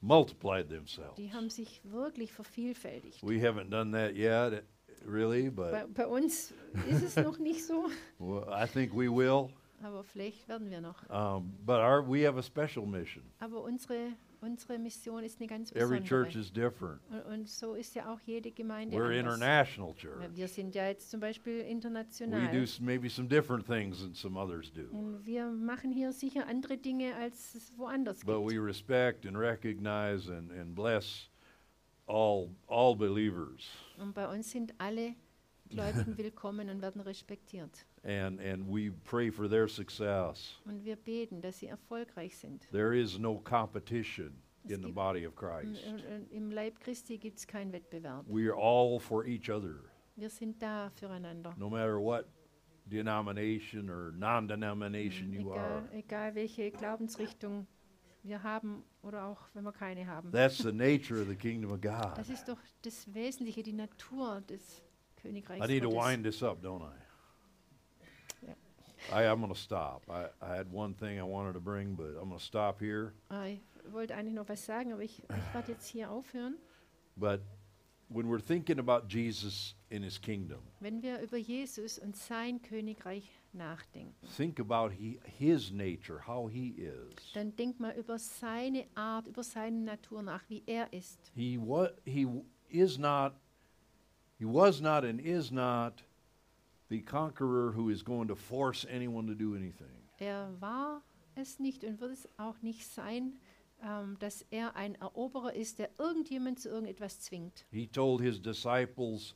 [0.01, 1.15] multiplied themselves.
[1.17, 3.23] Die haben sich wirklich vervielfältigt.
[3.23, 4.65] We haven't done that yet,
[5.07, 6.53] really, Bei, but bei uns
[6.89, 7.87] ist es noch nicht so,
[8.19, 9.51] well, I think we will.
[9.83, 11.03] aber vielleicht werden wir noch.
[11.11, 13.23] Um, but our, we have a special mission.
[13.41, 16.05] Aber unsere, unsere Mission ist eine ganz Every besondere.
[16.25, 17.01] church is different.
[17.11, 19.19] Und, und so ist ja auch jede Gemeinde We're anders.
[19.37, 20.37] international church.
[20.37, 22.51] Wir sind ja jetzt zum Beispiel We international.
[22.51, 24.83] do s- maybe some different things than some others do.
[24.91, 28.65] Und wir machen hier sicher andere Dinge, als es woanders But we gibt.
[28.67, 31.29] respect and recognize and, and bless
[32.07, 33.69] all, all believers.
[33.99, 35.15] Und bei uns sind alle
[35.69, 37.87] Gläubigen willkommen und werden respektiert.
[38.03, 40.59] And, and we pray for their success.
[40.65, 42.67] Und wir beten, dass sie erfolgreich sind.
[42.73, 45.83] There is no competition Es in the body of Christ.
[46.31, 48.25] Im Leib Christi gibt es keinen Wettbewerb.
[48.27, 49.85] We are all for each other,
[50.17, 51.55] Wir sind da füreinander.
[51.59, 52.27] no matter what
[52.87, 55.83] denomination or non denomination mm, you are.
[55.93, 57.67] Egal, egal welche Glaubensrichtung
[58.23, 60.31] wir haben oder auch wenn wir keine haben.
[60.33, 62.17] That's the nature of the kingdom of God.
[62.17, 64.83] Das ist doch das Wesentliche, die Natur des
[65.17, 67.10] Königreichs I need to wind this up, don't I?
[69.13, 70.03] I, I'm going to stop.
[70.11, 73.13] I, I had one thing I wanted to bring, but I'm going to stop here.
[73.47, 73.61] Ich
[73.93, 76.57] wollte eigentlich noch was sagen, aber ich, ich werde jetzt hier aufhören.
[77.17, 77.41] But
[78.09, 83.29] when we're thinking about Jesus in his kingdom, Wenn wir über Jesus und sein Königreich
[83.53, 87.33] nachdenken, think about he, his nature, how he is.
[87.35, 91.33] dann denk mal über seine Art, über seine Natur nach, wie er ist.
[91.35, 93.33] He, wa- he w- is not,
[94.39, 96.05] he was not and is not
[96.91, 99.87] the conqueror who is going to force anyone to do anything.
[100.19, 101.03] Er war
[101.37, 103.39] es nicht und wird es auch nicht sein,
[103.83, 107.65] ähm, dass er ein Eroberer ist, der irgendjemand zu irgendetwas zwingt.
[107.71, 109.35] He told his disciples,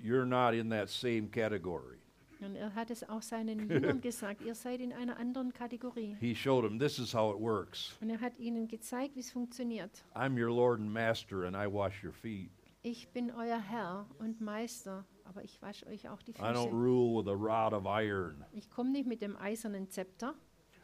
[0.00, 1.98] You're not in that same category.
[2.40, 6.16] Und er hat es auch seinen Jüngern gesagt, ihr seid in einer anderen Kategorie.
[6.20, 7.96] He showed them, This is how it works.
[8.02, 10.04] Und er hat ihnen gezeigt, wie es funktioniert.
[10.14, 12.50] I'm your Lord and Master, and I wash your feet.
[12.82, 16.72] Ich bin euer Herr und Meister, aber ich wasche euch auch die I don't Füße.
[16.72, 18.44] rule with a rod of iron.
[18.52, 20.34] Ich komme nicht mit dem eisernen Zepter.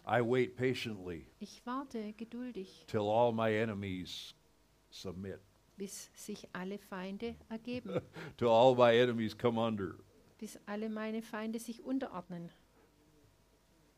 [0.06, 4.34] I wait patiently Ich warte geduldig, till all my enemies
[4.90, 5.38] submit,
[5.76, 8.00] bis sich alle Feinde ergeben,
[8.36, 9.94] till all my enemies come under.
[10.38, 12.50] bis alle meine Feinde sich unterordnen.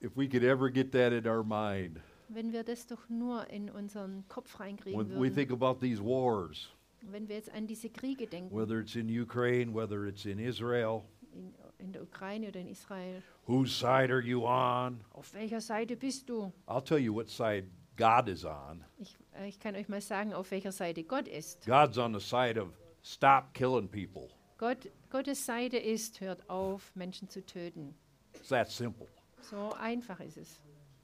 [0.02, 3.70] If we could ever get that in our mind, Wenn wir das doch nur in
[3.70, 6.68] unseren Kopf reinkriegen when we würden, think about these wars,
[7.10, 11.02] wenn wir jetzt an diese Kriege denken, whether it's in Ukraine, whether it's in Israel,
[11.32, 15.00] in, in der Ukraine oder in Israel, whose side are you on?
[15.12, 16.52] auf welcher Seite bist du?
[16.66, 18.84] I'll tell you what side God is on.
[18.98, 21.64] Ich, äh, ich kann euch mal sagen, auf welcher Seite Gott ist.
[21.66, 22.70] God's on the side of
[23.02, 24.28] stop killing people.
[24.58, 27.94] Gott, Gottes Seite ist, hört auf, Menschen zu töten.
[28.34, 29.08] It's that simple.
[29.42, 30.60] So einfach ist es.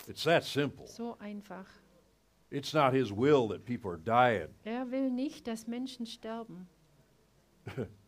[0.09, 0.86] It's that simple.
[0.86, 1.66] So einfach.
[2.51, 4.48] It's not His will that people are dying.
[4.64, 6.66] Er will nicht, dass Menschen sterben.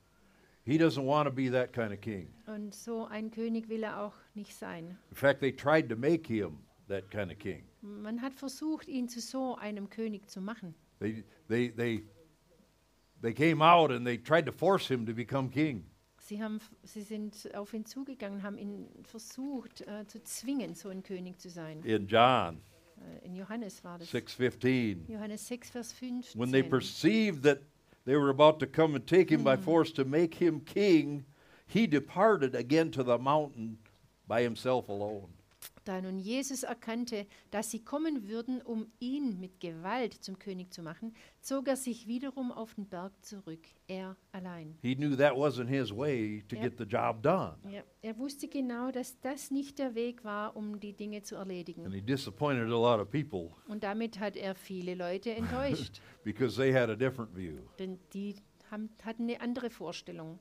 [0.65, 2.29] He doesn't want to be that kind of king.
[2.47, 4.97] Und so ein König will er auch nicht sein.
[5.11, 7.65] In fact, they tried to make him that kind of king.
[7.81, 10.75] Man hat versucht, ihn zu so einem König zu machen.
[11.01, 12.05] They, they, they,
[13.21, 15.85] they came out and they tried to force him to become king.
[16.21, 21.03] Sie, haben, sie sind auf ihn zugegangen, haben ihn versucht äh, zu zwingen, so ein
[21.03, 21.83] König zu sein.
[21.83, 22.61] In John
[23.23, 24.09] in Johannes war das.
[24.11, 26.39] 6:15, Johannes 6, Vers 15.
[26.39, 27.63] when they perceived that
[28.05, 29.63] they were about to come and take him by Mm.
[29.63, 31.25] force to make him king,
[31.67, 33.79] he departed again to the mountain
[34.27, 35.29] by himself alone.
[35.85, 40.81] Da nun Jesus erkannte, dass sie kommen würden, um ihn mit Gewalt zum König zu
[40.83, 44.79] machen, zog er sich wiederum auf den Berg zurück, er allein.
[44.81, 46.63] He knew that wasn't his way to Yep.
[46.63, 47.57] get the job done.
[47.69, 51.51] Ja, er wusste genau, dass das nicht der Weg war, um die Dinge zu And
[51.51, 51.91] erledigen.
[51.93, 56.73] he disappointed a lot of people Und damit hat er viele Leute enttäuscht, because they
[56.73, 57.59] had a different view.
[57.81, 58.37] denn die
[58.71, 60.39] haben, hatten eine andere Vorstellung.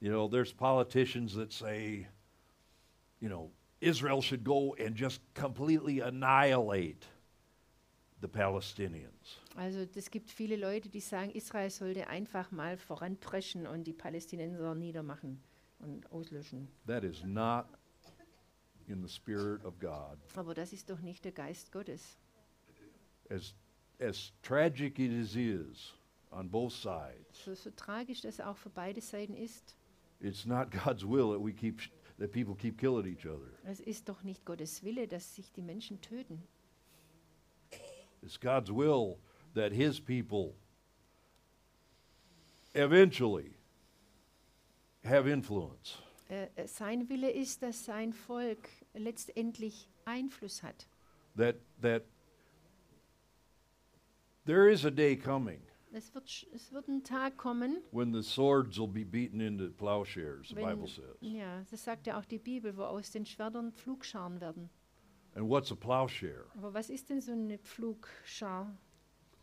[0.00, 2.06] You know, there's politicians that say,
[3.20, 3.50] you know,
[3.82, 7.04] Israel should go and just completely annihilate
[8.20, 9.40] the Palestinians.
[9.56, 14.74] Also es gibt viele Leute, die sagen, Israel sollte einfach mal voranpreschen und die Palästinenser
[14.76, 15.42] niedermachen
[15.80, 16.68] und auslöschen.
[16.86, 17.66] That is not
[18.86, 20.16] in the spirit of God.
[20.36, 22.16] Aber das ist doch nicht der Geist Gottes.
[23.30, 23.54] As,
[24.00, 25.92] as tragic it is,
[26.30, 29.76] on both sides, So, so tragisch das auch für beide Seiten ist,
[30.20, 31.80] it's not God's will that we keep
[32.22, 33.50] that people keep killing each other.
[33.64, 36.40] es ist doch nicht Gottes Wille, dass sich die Menschen töten.
[38.22, 39.18] It's God's will
[39.54, 40.54] that His people
[42.74, 43.56] eventually
[45.04, 45.98] have influence.
[46.30, 50.86] Äh, äh, sein Wille ist, dass sein Volk letztendlich Einfluss hat.
[51.36, 52.04] That that
[54.44, 55.62] there is a day coming
[55.94, 60.48] Es wird, es wird ein Tag kommen, when the swords will be beaten into plowshares.
[60.48, 61.16] The Bible says.
[61.20, 64.70] ja, das sagt ja auch die Bibel, wo aus den Schwertern Pflugscharen werden.
[65.34, 66.46] And what's a plowshare?
[66.56, 68.74] Aber was ist denn so eine Pflugschar?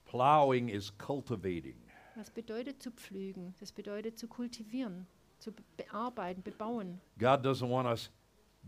[0.06, 1.76] Plowing is cultivating.
[2.16, 3.54] Was bedeutet zu pflügen?
[3.60, 7.00] Das bedeutet zu kultivieren, zu be bearbeiten, bebauen.
[7.18, 8.10] God doesn't want us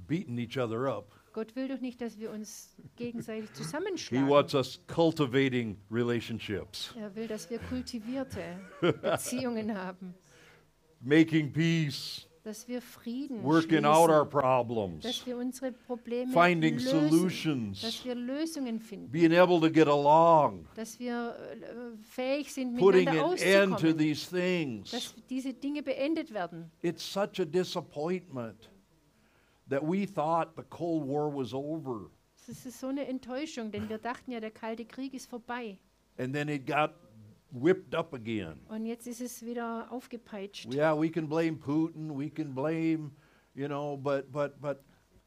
[0.08, 1.14] beating each other up.
[1.34, 4.28] Gott will doch nicht, dass wir uns gegenseitig He zusammenschlagen.
[4.30, 8.42] wants us cultivating relationships, Er will, dass wir kultivierte
[9.02, 10.14] Beziehungen haben,
[11.00, 16.76] making peace, dass wir Frieden working out our schließen, problems, dass wir unsere Probleme finding
[16.76, 22.52] lösen, solutions, dass wir Lösungen finden, being able to get along, dass wir äh, fähig
[22.52, 24.92] sind, putting miteinander an end to these things.
[24.92, 26.72] dass diese Dinge beendet werden.
[26.82, 28.70] It's such a disappointment
[29.72, 32.12] that we thought the Cold War was over,
[32.48, 35.78] Es ist so eine Enttäuschung, denn wir dachten ja, der Kalte Krieg ist vorbei.
[36.20, 36.92] and then it got
[37.52, 38.60] whipped up again.
[38.70, 40.74] Und jetzt ist es wieder aufgepeitscht.
[40.74, 43.12] Yeah, we can blame Putin, we can blame,
[43.56, 44.84] you know, but but but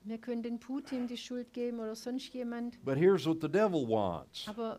[0.07, 2.79] Wir können den Putin die Schuld geben oder sonst jemand.
[2.85, 4.47] but here's what the devil wants.
[4.49, 4.79] Aber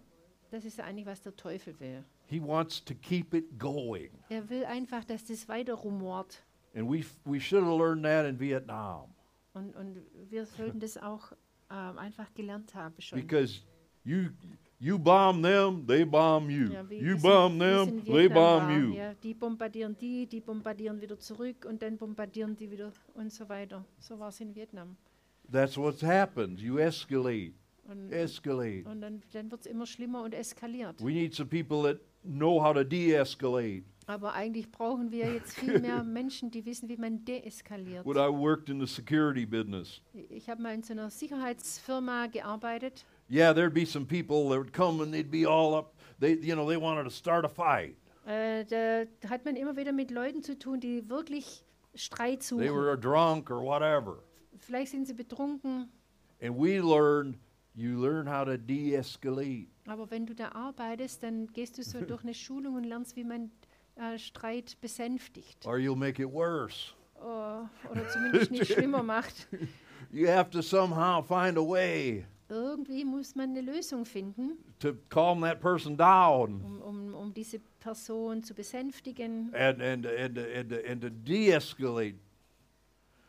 [0.52, 2.04] das ist ja eigentlich, was der Teufel will.
[2.28, 4.10] He wants to keep it going.
[4.30, 6.44] Er will einfach, dass das weiter rumort.
[6.76, 9.10] And we we should have learned that in Vietnam
[9.56, 11.32] Und, und wir sollten das auch
[11.72, 13.20] ähm, einfach gelernt haben schon.
[13.22, 13.62] because
[14.04, 14.28] you
[14.80, 16.72] you bomb them, they bomb you.
[16.72, 18.94] Ja, you bomb them, they bomb you.
[18.94, 23.48] Ja, die bombardieren die, die bombardieren wieder zurück und dann bombardieren die wieder und so
[23.50, 23.84] weiter.
[23.98, 24.96] So war es in Vietnam.
[25.52, 26.62] That's what happens.
[26.62, 27.54] You escalate,
[27.88, 28.84] Und, escalate.
[28.90, 31.00] und dann, dann wird es immer schlimmer und eskaliert.
[31.02, 33.84] We need some people that know how to de-escalate.
[34.08, 38.06] Aber eigentlich brauchen wir jetzt viel mehr Menschen, die wissen, wie man deeskaliert.
[38.06, 43.06] I worked in the security business, Ich habe mal in so einer Sicherheitsfirma gearbeitet.
[43.30, 45.96] yeah, there'd be some people that would come and they'd be all up.
[46.20, 47.96] They, you know, they wanted to start a fight.
[48.28, 51.64] Äh, da hat man immer wieder mit Leuten zu tun, die wirklich
[51.96, 52.76] Streit They suchen.
[52.76, 54.24] were drunk or whatever.
[54.60, 55.90] Vielleicht sind sie betrunken,
[56.42, 57.38] And we learned,
[57.74, 59.68] you learn how to de-escalate.
[59.88, 63.24] aber wenn du da arbeitest, dann gehst du so durch eine Schulung und lernst, wie
[63.24, 63.52] man
[63.96, 66.94] äh, Streit besänftigt or you'll make it worse.
[67.22, 69.48] oh, oder zumindest nicht schlimmer macht.
[70.12, 75.42] You have to somehow find a way Irgendwie muss man eine Lösung finden, to calm
[75.42, 79.52] that person down um, um, um diese Person zu besänftigen.
[79.56, 82.20] and, and, and, and, and to de escalate.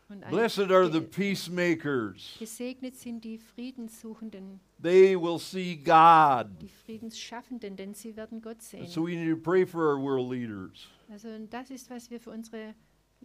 [0.09, 6.47] Und ein- Blessed are the peacemakers, Gesegnet sind die Friedenssuchenden, they will see God.
[6.61, 8.81] die Friedensschaffenden, denn sie werden Gott sehen.
[8.81, 12.19] And so we need to pray for our world leaders Also das ist, was wir
[12.19, 12.73] für unsere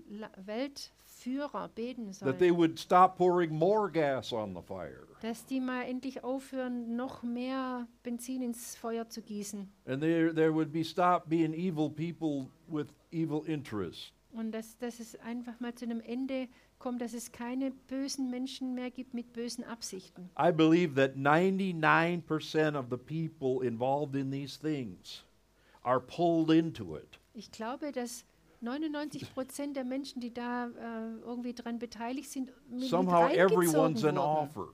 [0.09, 2.57] La Weltführer beten that they sollen.
[2.59, 7.87] would stop pouring more gas on the fire Dass die mal endlich aufhören, noch mehr
[8.03, 9.69] Benzin ins Feuer zu gießen.
[9.87, 14.13] and there, there would be stop being evil people with evil interests.
[14.33, 16.49] Und dass, dass es einfach mal zu einem Ende
[16.83, 20.29] kommt, dass es keine bösen Menschen mehr gibt mit bösen Absichten.
[20.39, 25.25] I believe that 99% of the people involved in these things
[25.83, 27.21] are pulled into it.
[27.35, 28.25] Ich glaube, dass
[28.61, 34.19] 99 Prozent der Menschen, die da äh, irgendwie dran beteiligt sind, mit, Somehow everyone's an
[34.19, 34.69] offer,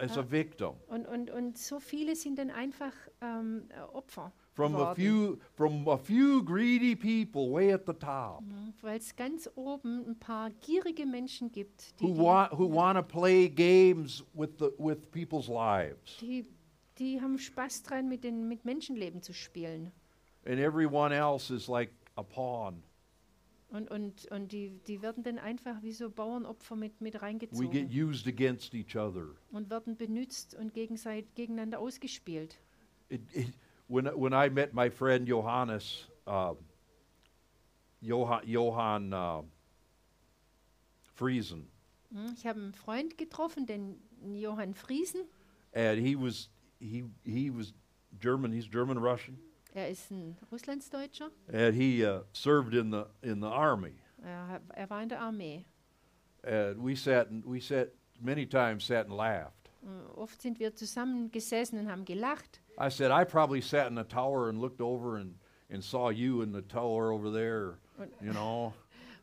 [0.00, 4.32] as a victim Und, und, und so viele sind dann einfach ähm, äh, Opfer.
[4.54, 8.42] from a few from a few greedy people way at the top
[8.82, 12.96] Weil es ganz oben ein paar gierige Menschen gibt, die, who die, want who want
[12.96, 16.46] to play games with the with people's lives, die,
[16.98, 19.90] die haben Spaß dran, mit, den, mit Menschenleben zu spielen.
[20.46, 22.82] and everyone else is like a pawn.
[23.74, 27.22] Und, und, und die, die werden dann einfach wie so Bauernopfer mit, mit We get
[27.22, 29.34] reingezogen used against each other.
[29.50, 32.56] und werden benützt und gegenseitig gegeneinander ausgespielt.
[33.08, 33.52] It, it,
[33.88, 36.56] when when I met my friend Johannes, um,
[38.00, 39.42] Johann, Johann uh,
[41.16, 41.66] Friesen,
[42.12, 43.96] Hm, Ich habe einen Freund getroffen, den
[44.34, 45.22] Johann Friesen.
[45.72, 46.48] and he was
[46.78, 47.74] he he was
[48.20, 48.52] German.
[48.52, 49.36] He's German Russian,
[49.74, 51.30] Er ist ein Russlandsdeutscher.
[51.52, 53.94] and he uh, served in the in the army.
[54.24, 55.64] Er, er war in der Armee.
[56.44, 57.88] And we sat and we sat
[58.20, 59.70] many times sat and laughed.
[59.82, 62.60] Äh, Oft sind wir zusammen gesessen und haben gelacht.
[62.78, 65.34] I said I probably sat in the tower and looked over and
[65.70, 67.78] and saw you in the tower over there.
[68.20, 68.72] You know.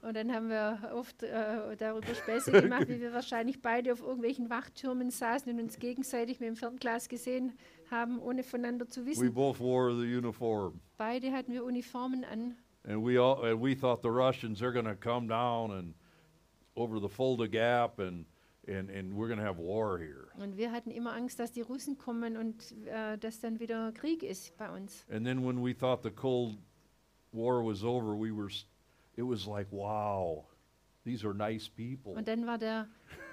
[0.02, 4.50] Und dann haben wir oft äh, darüber Späße gemacht, wie wir wahrscheinlich beide auf irgendwelchen
[4.50, 7.54] Wachtürmen saßen und uns gegenseitig mit dem Fernglas gesehen
[7.90, 9.34] haben, ohne voneinander zu We wissen.
[9.34, 10.80] both wore the uniform.
[10.98, 12.56] Beide hatten wir Uniformen an.
[12.84, 15.94] And we all and we thought the Russians they're going to come down and
[16.76, 18.26] over the Fulda Gap and
[18.68, 20.30] and and we're going to have war here.
[20.40, 24.24] Und wir hatten immer Angst, dass die Russen kommen und äh, dass dann wieder Krieg
[24.24, 25.06] ist bei uns.
[25.12, 26.58] And then when we thought the Cold
[27.34, 28.66] War was over, we were s-
[29.22, 30.44] it was like wow,
[31.06, 32.14] these are nice people.
[32.14, 32.88] Und dann war der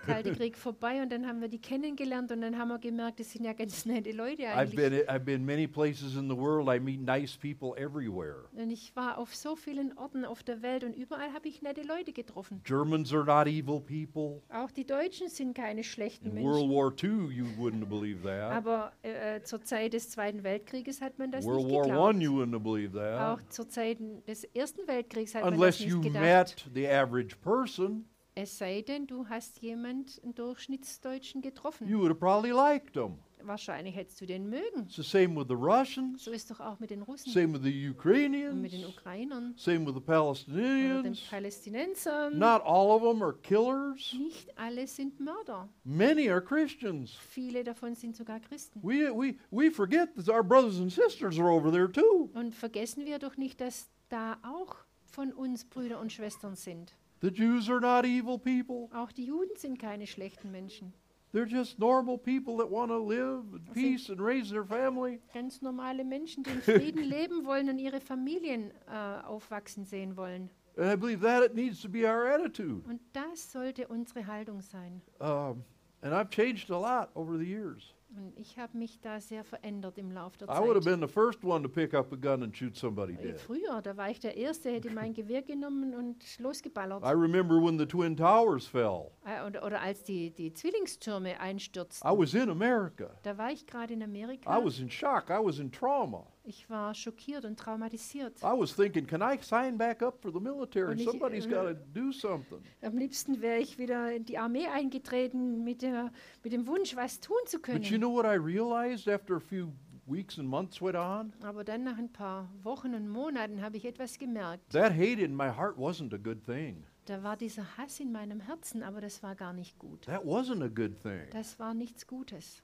[0.09, 3.33] Kalte Krieg vorbei und dann haben wir die kennengelernt und dann haben wir gemerkt, das
[3.33, 5.09] sind ja ganz nette Leute I've been eigentlich.
[5.11, 6.69] I've been many places in the world.
[6.69, 8.45] I meet nice people everywhere.
[8.53, 11.83] Und ich war auf so vielen Orten auf der Welt und überall habe ich nette
[11.83, 12.61] Leute getroffen.
[12.65, 14.43] Germans are not evil people.
[14.53, 16.77] Auch die Deutschen sind keine schlechten In World Menschen.
[16.77, 16.93] War
[17.29, 18.53] II, you wouldn't have believed that.
[18.53, 22.15] Aber äh, zur Zeit des Zweiten Weltkrieges hat man das World nicht War geglaubt.
[22.15, 23.21] One, you wouldn't have believed that.
[23.39, 26.23] Auch zur Zeit des Ersten Weltkriegs hat man Unless das you nicht gedacht.
[26.23, 28.05] met the average person,
[28.41, 31.89] Es sei denn, du hast jemand, einen Durchschnittsdeutschen getroffen.
[31.89, 33.19] you would have probably liked them.
[33.43, 34.83] Wahrscheinlich hättest du den mögen.
[34.85, 37.65] It's the same with the Russians, So ist doch auch mit den Russen same with
[37.65, 41.21] the und Ukrainians, mit den Ukrainern same with the oder den Palestinians.
[41.29, 42.39] Palästinensern.
[42.39, 44.15] Not all of them are killers.
[44.17, 45.69] Nicht alle sind Mörder.
[45.83, 47.17] Many are Christians.
[47.31, 48.81] Viele davon sind sogar Christen.
[48.85, 52.31] We, we, we forget that our brothers and sisters are over there too.
[52.35, 54.77] Und vergessen wir doch nicht, dass da auch
[55.11, 56.95] von uns Brüder und Schwestern sind.
[57.21, 58.89] The Jews are not evil people.
[58.95, 60.93] Auch die Juden sind keine schlechten Menschen.
[61.33, 65.21] They're just normal people that want to live in peace and raise their family.
[65.35, 70.49] Ganz normale Menschen, die in Frieden leben wollen und ihre Familien äh, aufwachsen sehen wollen.
[70.79, 72.83] And I believe that it needs to be our attitude.
[72.89, 75.03] Und das sollte unsere Haltung sein.
[75.21, 75.65] Um,
[76.03, 77.95] and I've changed a lot over the years.
[78.19, 80.99] Und ich habe mich da sehr verändert im Laufe der I would have Zeit.
[80.99, 83.41] been the first one to pick up a gun and shoot somebody Äh, dead.
[83.41, 87.05] Früher, da war ich der Erste, hätte mein Gewehr genommen und losgeballert.
[87.05, 89.13] I remember when the Twin Towers fell.
[89.25, 92.11] Äh, oder, oder als die, die Zwillingstürme I einstürzten.
[92.19, 93.11] was in America.
[93.23, 94.59] Da war ich gerade in Amerika.
[94.59, 95.31] I was in shock.
[95.31, 96.27] I was in trauma.
[96.49, 98.39] Ich war schockiert und traumatisiert.
[98.39, 100.95] I was thinking, can I sign back up for the military?
[100.95, 102.63] Ich, Somebody's äh, got to do something.
[102.81, 106.11] Am liebsten wäre ich wieder in die Armee eingetreten mit, der,
[106.43, 107.83] mit dem Wunsch, was tun zu können.
[107.83, 109.75] But you know what I realized after a few
[110.07, 111.35] weeks and months went on?
[111.43, 114.71] Aber dann nach ein paar Wochen und Monaten habe ich etwas gemerkt.
[114.73, 116.87] That hate in my heart wasn't a good thing.
[117.05, 120.07] Da war dieser Hass in meinem Herzen, aber das war gar nicht gut.
[120.07, 121.29] That wasn't a good thing.
[121.31, 122.63] Das war nichts Gutes.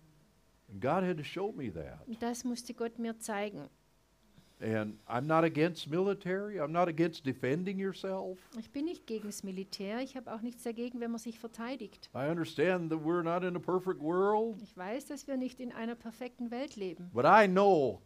[0.81, 2.01] God had to show me that.
[2.21, 3.69] Das musste Gott mir zeigen.
[4.61, 6.59] And I'm not against military.
[6.61, 8.39] I'm not against defending yourself.
[8.59, 10.01] Ich bin nicht gegen das Militär.
[10.01, 12.09] Ich habe auch nichts dagegen, wenn man sich verteidigt.
[12.15, 15.73] I understand that we're not in a perfect world, Ich weiß, dass wir nicht in
[15.73, 17.11] einer perfekten Welt leben.
[17.13, 18.01] but I know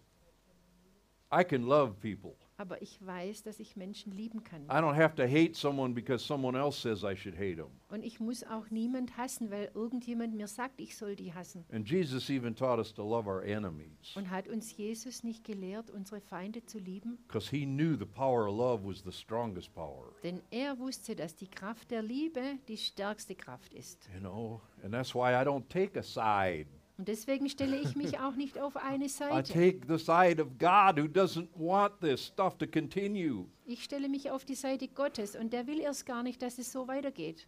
[1.33, 2.35] I can love people.
[2.59, 4.65] Aber ich weiß, dass ich Menschen lieben kann.
[4.65, 7.69] I don't have to hate someone because someone else says I should hate them.
[7.89, 11.65] Und ich muss auch niemand hassen, weil irgendjemand mir sagt, ich soll die hassen.
[11.73, 15.89] And Jesus even taught us to love our enemies Und hat uns Jesus nicht gelehrt,
[15.91, 17.19] unsere Feinde zu lieben?
[17.29, 20.13] because he knew the power of love was the strongest power.
[20.25, 24.09] Denn er wusste, dass die Kraft der Liebe die stärkste Kraft ist.
[24.13, 26.67] You know, and that's why I don't take a side.
[26.99, 29.53] Und deswegen stelle ich mich auch nicht auf eine I Seite.
[29.53, 33.47] take the side of God who doesn't want this stuff to continue.
[33.67, 36.73] Ich stelle mich auf die Seite Gottes und der will erst gar nicht, dass es
[36.73, 37.47] so weitergeht.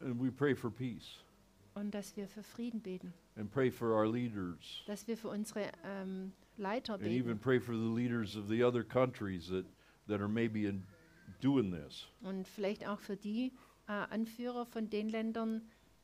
[0.00, 1.18] And we pray for peace
[1.74, 5.70] Und dass wir für Frieden beten, and pray for our leaders dass wir für unsere
[5.84, 9.64] ähm, Leiter and even beten pray for the leaders of the other countries that,
[10.06, 10.84] that are maybe in
[11.40, 12.06] doing this.
[12.22, 13.52] und vielleicht auch für die
[13.88, 15.62] äh, Anführer von den Ländern,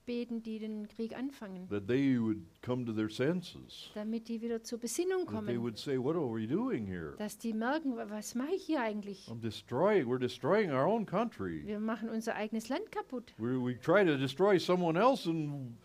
[0.08, 3.90] beten, die den Krieg anfangen, that they would come to their senses.
[3.94, 7.14] damit die wieder zur Besinnung That they kommen, would say, What are we doing here?
[7.18, 9.28] dass die merken, wa- was mache ich hier eigentlich?
[9.28, 11.62] I'm destroying, we're destroying our own country.
[11.66, 13.34] Wir machen unser eigenes Land kaputt.
[13.38, 15.76] We, we try to destroy someone else and,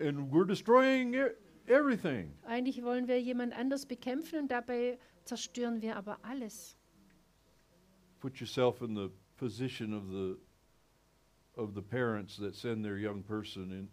[0.00, 1.30] and we're destroying e-
[1.68, 2.32] everything.
[2.44, 6.74] Eigentlich wollen wir jemand anders bekämpfen und dabei zerstören wir aber alles.
[8.20, 10.34] Put yourself in the position of the,
[11.58, 13.88] of the parents that send their young person in,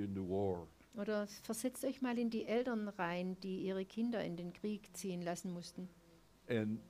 [0.00, 0.68] into war.
[0.94, 5.22] Oder versetzt euch mal in die Eltern rein, die ihre Kinder in den Krieg ziehen
[5.22, 5.88] lassen mussten.
[6.48, 6.80] And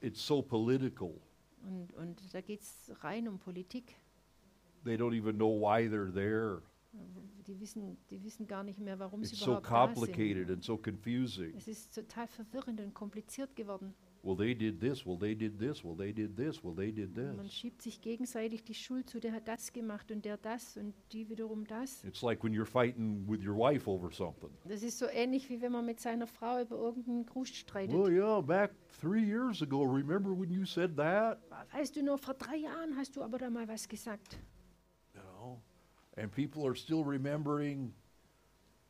[0.00, 1.20] it's so political.
[1.62, 3.96] Und, und da geht es rein um Politik.
[4.84, 6.62] They don't even know why they're there.
[7.46, 10.50] Die wissen, die wissen gar nicht mehr, warum sie It's so überhaupt da sind.
[10.50, 11.54] and so confusing.
[11.56, 13.94] Es ist total verwirrend und kompliziert geworden.
[14.22, 17.16] Well, they did this, well, they did this, well, they did this, well, they did
[17.16, 17.52] Man this.
[17.52, 21.28] schiebt sich gegenseitig die Schuld zu, der hat das gemacht und der das und die
[21.28, 22.02] wiederum das.
[22.04, 24.50] It's like when you're fighting with your wife over something.
[24.64, 27.94] Das ist so ähnlich, wie wenn man mit seiner Frau über irgendeinen Krust streitet.
[27.94, 31.38] Well, yeah, back three years ago, remember when you said that?
[31.72, 34.38] Weißt du noch, vor drei Jahren hast du aber da mal was gesagt.
[35.14, 35.62] You know?
[36.16, 37.94] And people are still remembering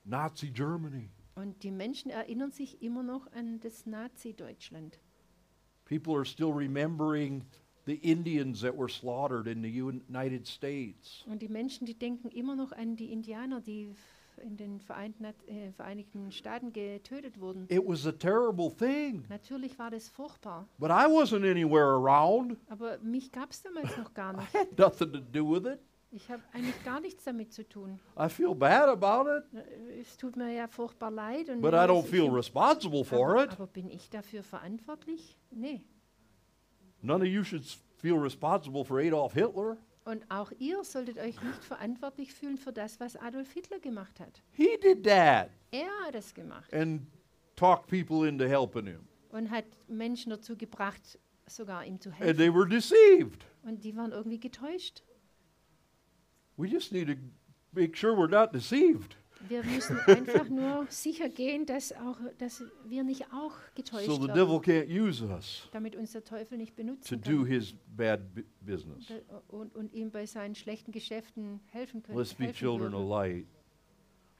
[0.04, 1.10] Nazi Germany.
[1.34, 4.98] Und die Menschen erinnern sich immer noch an das Nazi-Deutschland.
[5.88, 7.44] People are still remembering
[7.86, 11.24] the Indians that were slaughtered in the United States.
[11.26, 13.88] Und die Menschen, die denken immer noch an die Indianer, die
[14.42, 17.66] in den Vereinten, äh, Vereinigten Staaten getötet wurden.
[17.70, 22.56] It was a terrible thing, Natürlich war das furchtbar, but I wasn't anywhere around.
[22.68, 25.80] aber mich gab es damals noch gar I had nothing to do with it.
[26.10, 28.00] Ich habe eigentlich gar nichts damit zu tun.
[28.18, 29.44] I feel bad about it,
[30.00, 31.50] Es tut mir ja furchtbar leid.
[31.50, 33.50] Und but I don't ich feel responsible for aber, it.
[33.52, 35.36] aber bin ich dafür verantwortlich?
[35.50, 35.82] Nee.
[37.02, 39.76] None of you should s- feel responsible for Adolf Hitler.
[40.04, 44.42] Und auch ihr solltet euch nicht verantwortlich fühlen für das, was Adolf Hitler gemacht hat.
[44.52, 47.02] He did that Er hat es gemacht and
[47.56, 49.06] talked people into helping him.
[49.30, 52.38] und hat Menschen dazu gebracht, sogar ihm zu And helfen.
[52.38, 53.44] they were deceived.
[53.62, 55.02] Und die waren irgendwie getäuscht.
[56.58, 57.14] We just need to
[57.72, 59.16] make sure we're not deceived
[59.48, 64.28] Wir müssen einfach nur sicher gehen, dass, auch, dass wir nicht auch getäuscht so the
[64.28, 67.74] werden, devil can't use us damit uns der Teufel nicht to benutzen do kann his
[67.96, 69.06] bad bu- business.
[69.46, 72.18] Und, und ihm bei seinen schlechten Geschäften helfen können.
[72.18, 73.46] Let's be helfen children of light.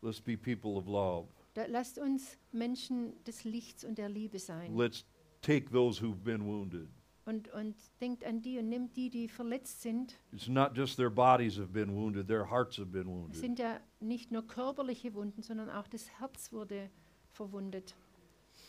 [0.03, 1.29] Let's be people of love.
[1.55, 4.77] Da, lasst uns Menschen des Lichts und der Liebe sein.
[4.77, 5.05] Let's
[5.41, 6.89] take those who've been wounded.
[7.29, 10.18] Und, und denkt an die und nimmt die, die verletzt sind.
[10.33, 13.37] It's not just their bodies have been wounded, their hearts have been Es wounded.
[13.37, 16.89] sind ja nicht nur körperliche Wunden, sondern auch das Herz wurde
[17.33, 17.95] verwundet.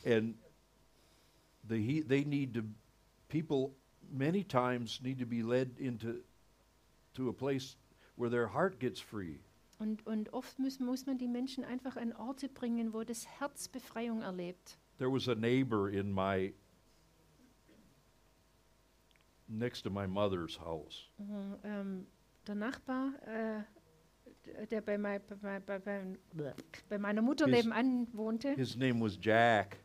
[0.05, 0.36] And
[1.70, 2.64] the, he, they need to,
[3.30, 3.76] people
[4.12, 6.16] many times need to be led into
[7.14, 7.78] to a place
[8.18, 9.39] where their heart gets free.
[9.78, 13.70] Und, und oft muss, muss man die Menschen einfach an Orte bringen, wo das Herz
[13.70, 14.78] Befreiung erlebt.
[14.97, 16.53] There was a neighbor in my,
[19.50, 21.10] next to my mother's house.
[21.18, 22.08] Mhm, ähm,
[22.47, 26.04] der Nachbar, äh, der bei, mei, bei, mei- bei, bei,
[26.89, 29.78] bei meiner Mutter His- nebenan wohnte, His name was Jack.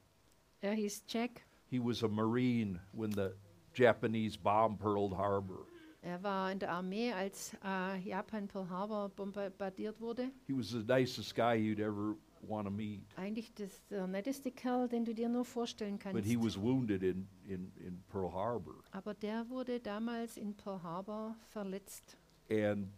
[0.61, 1.43] er hieß Jack.
[1.69, 3.31] He was a Marine when the
[3.75, 5.67] Japanese bombed Pearl Harbor.
[6.03, 10.31] Er war in der Armee, als äh, Japan Pearl Harbor bombardiert wurde.
[10.47, 12.15] He was the nicest guy you'd ever
[12.49, 13.03] want to meet.
[13.17, 16.15] Eigentlich das, der netteste Kerl, den du dir nur vorstellen kannst.
[16.15, 18.75] But he was wounded in, in, in Pearl Harbor.
[18.93, 22.17] Aber der wurde damals in Pearl Harbor verletzt.
[22.51, 22.89] And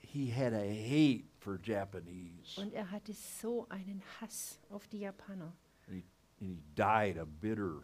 [0.00, 2.60] he had a hate for Japanese.
[2.60, 5.52] Und er hatte so einen Hass auf die Japaner.
[5.86, 6.04] And he,
[6.40, 7.82] and he died a bitter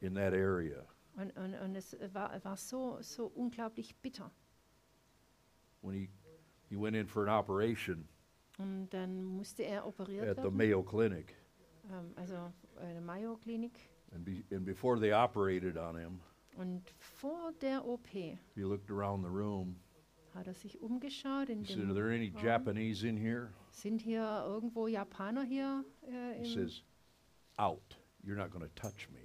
[0.00, 0.84] in that area.
[1.16, 4.30] Und, und, und es war, war so, so unglaublich bitter.
[5.82, 6.08] When he,
[6.68, 8.08] he went in for an operation
[8.58, 10.56] Und dann musste er operiert at the werden.
[10.56, 11.34] Mayo Clinic.
[11.90, 13.78] ähm, also eine Mayo-Klinik.
[14.14, 16.20] And, be, and before they operated on him,
[16.56, 19.76] Und vor der OP he looked around the room.
[20.34, 21.48] hat er sich umgeschaut.
[21.48, 22.30] In He said, Are dem, there any.
[22.42, 23.52] Japanese in here?
[23.70, 25.84] sind hier irgendwo Japaner hier?
[26.02, 26.82] Äh, He im, says,
[27.56, 27.98] Out.
[28.22, 29.20] You're not going to touch me.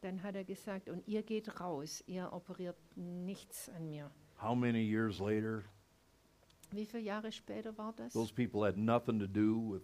[0.00, 4.10] dann hat er gesagt, und ihr geht raus, ihr operiert nichts an mir.
[4.42, 5.64] How many years later,
[6.72, 8.12] Wie viele Jahre später war das?
[8.12, 9.82] those people had nothing to do with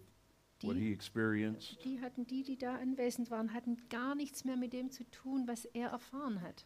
[0.63, 1.83] what he Die, experienced.
[1.83, 5.47] die hatten, die, die da anwesend waren, hatten gar nichts mehr mit dem zu tun,
[5.47, 6.65] was er erfahren hat.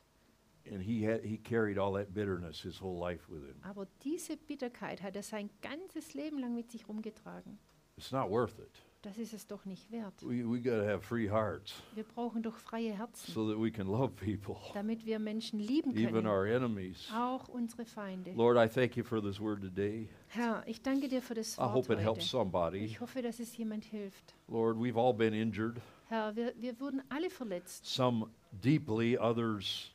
[0.71, 3.55] And he, had, he carried all that bitterness his whole life with him.
[3.63, 7.57] Aber diese Bitterkeit hat er sein ganzes Leben lang mit sich rumgetragen.
[7.97, 8.79] It's not worth it.
[9.03, 10.13] Das ist es doch nicht wert.
[10.21, 13.71] We, we got to have free hearts Wir brauchen doch freie Herzen, so that we
[13.71, 17.07] can love people, damit wir Menschen lieben even können, our enemies.
[17.13, 18.31] auch unsere Feinde.
[18.33, 20.07] Lord, I thank you for this word today.
[20.27, 22.27] Herr, ich danke dir für das I Wort hope it helps heute.
[22.29, 22.77] somebody.
[22.85, 24.35] Ich hoffe, dass es jemand hilft.
[24.47, 27.85] Lord, we've all been injured, Herr, wir, wir wurden alle verletzt.
[27.85, 29.91] some deeply, others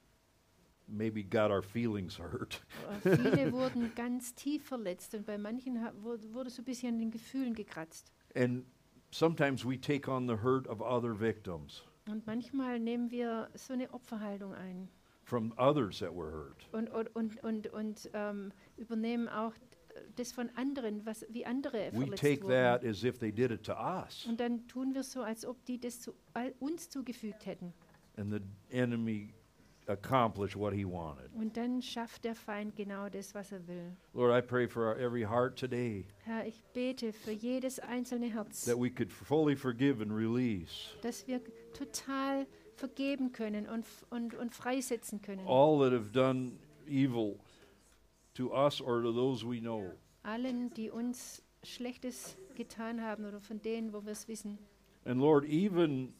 [0.89, 2.63] maybe got our feelings hurt.
[3.05, 6.99] Äh, Viele wurden ganz tief verletzt und bei manchen ha- wurde so ein bisschen an
[7.01, 8.13] den Gefühlen gekratzt.
[8.37, 8.65] And
[9.19, 13.93] sometimes we take on the hurt of other victims Und manchmal nehmen wir so eine
[13.93, 14.89] Opferhaltung ein
[15.25, 16.67] from others that were hurt.
[16.73, 19.53] und, und, und, und, und ähm, übernehmen auch
[20.17, 22.51] das von anderen, was, wie andere We verletzt take wurden.
[22.53, 25.65] that as if they did it to us, Und dann tun wir so, als ob
[25.65, 27.73] die das zu, all, uns zugefügt hätten.
[28.19, 28.41] and the
[28.77, 29.33] enemy
[29.89, 31.31] accomplished what he wanted.
[31.35, 33.97] Und dann schafft der Feind genau das, was er will.
[34.15, 38.65] Lord, I pray for our, every heart today Herr, ich bete für jedes einzelne Herz,
[38.65, 41.41] that we could fully forgive and release dass wir
[41.73, 42.47] total
[42.77, 45.47] vergeben können und, f- und, und freisetzen können.
[45.47, 46.53] all that have done
[46.89, 47.39] evil
[48.35, 49.93] to us or to those we know.
[50.25, 54.59] Allen, die uns Schlechtes getan haben oder von denen, wo wir es wissen.
[55.05, 56.13] And Lord, even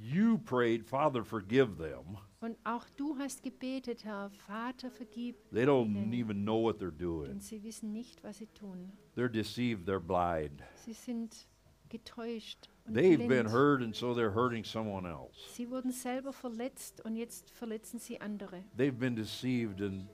[0.00, 2.18] you prayed, Father, forgive them.
[2.40, 6.12] Und auch du hast gebetet, Herr, Vater, vergib, They don't Ihnen.
[6.12, 7.26] even know what they're doing.
[7.28, 8.92] denn sie wissen nicht, was sie tun.
[9.16, 10.62] They're deceived, they're blind.
[10.84, 11.48] Sie sind
[11.88, 13.28] getäuscht und They've blind.
[13.28, 15.34] been hurt, and so they're hurting someone else.
[15.54, 18.62] Sie wurden selber verletzt und jetzt verletzen sie andere.
[18.76, 20.06] They've been deceived, and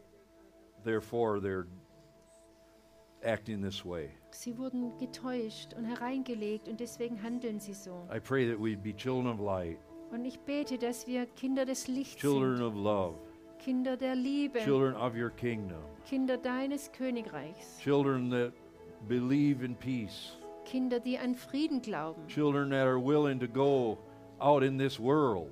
[0.83, 1.67] therefore they're
[3.23, 4.11] acting this way.
[4.31, 8.09] Sie wurden getäuscht und hereingelegt und deswegen handeln sie so.
[8.11, 9.79] I pray that we'd be children of light,
[10.11, 13.15] Und ich bete, dass wir Kinder des Lichts children sind, of love,
[13.59, 18.53] Kinder der Liebe, children of your kingdom, Kinder deines Königreichs, children that
[19.09, 23.99] believe in peace, Kinder, die an Frieden glauben, children that are willing to go
[24.41, 25.51] out in this world,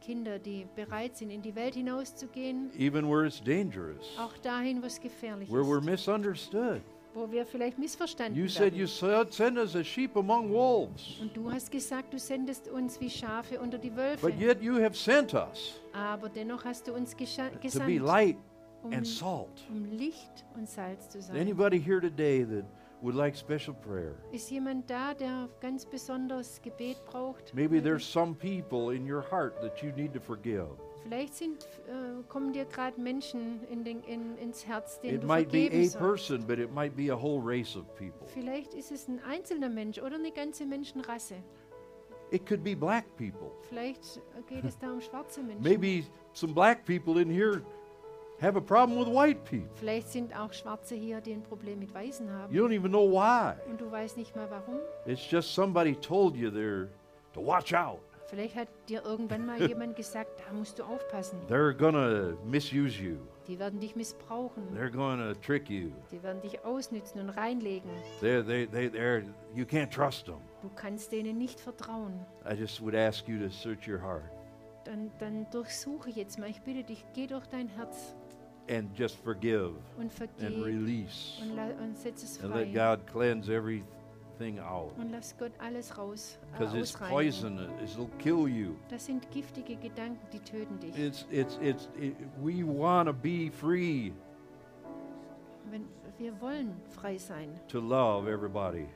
[0.00, 4.86] Kinder, die bereit sind, in die Welt hinauszugehen, even where it's dangerous, auch dahin, wo
[4.86, 6.82] es gefährlich where we're ist, misunderstood.
[7.14, 11.50] Wo wir vielleicht missverstanden You said you send us as sheep among wolves, Und du
[11.50, 14.26] hast gesagt, du sendest uns wie Schafe unter die Wölfe.
[14.26, 18.00] but yet you have sent us Aber dennoch hast du uns gescha- to be gesandt,
[18.02, 18.36] light
[18.82, 19.64] um, and salt.
[19.70, 21.36] um Licht und Salz zu sein.
[21.36, 22.64] Anybody here today that
[23.00, 24.14] would like special prayer?
[24.32, 27.54] Ist jemand da, der ganz besonders Gebet braucht?
[27.54, 30.68] Maybe there's some people in your heart that you need to forgive.
[31.04, 35.26] Vielleicht sind, äh, kommen dir gerade Menschen in den, in, ins Herz, denen It du
[35.26, 35.98] might be vergeben a sollst.
[35.98, 38.26] person, but it might be a whole race of people.
[38.26, 41.36] Vielleicht ist es ein einzelner Mensch oder eine ganze Menschenrasse.
[42.30, 43.50] It could be black people.
[43.68, 45.62] Vielleicht äh, geht es da um schwarze Menschen.
[45.62, 47.62] Maybe some black people in here
[48.40, 49.68] have a problem with white people.
[49.74, 52.52] Vielleicht sind auch Schwarze hier, die ein Problem mit Weißen haben.
[52.52, 53.52] You don't even know why.
[53.70, 54.78] Und du weißt nicht mal warum.
[55.04, 56.88] It's just somebody told you there
[57.34, 58.00] to watch out.
[58.26, 61.38] Vielleicht hat dir irgendwann mal jemand gesagt, da musst du aufpassen.
[61.48, 63.16] They're gonna misuse you.
[63.46, 64.64] Die werden dich missbrauchen.
[64.74, 65.90] They're gonna trick you.
[66.10, 67.90] Die werden dich ausnützen und reinlegen.
[68.20, 69.24] They're, they, they, they're,
[69.54, 70.40] you can't trust them.
[70.62, 72.24] Du kannst denen nicht vertrauen.
[72.50, 74.24] I just would ask you to search your heart
[74.84, 76.48] Dann, dann durchsuche jetzt mal.
[76.48, 78.14] Ich bitte dich, geh durch dein Herz
[78.68, 82.96] and just forgive und and vergeh release und, und setz es and let frei.
[82.96, 83.50] God cleanse
[84.34, 84.92] everything out.
[84.98, 87.10] Und lass Gott alles raus, äh, Because it's ausreinigen.
[87.10, 88.74] poison, it'll kill you.
[88.88, 90.96] Das sind giftige Gedanken, die töten dich.
[90.98, 94.12] It's, it's, it's, it, we want to be free
[95.70, 95.86] Wenn,
[96.18, 98.86] wir wollen frei sein, to love everybody,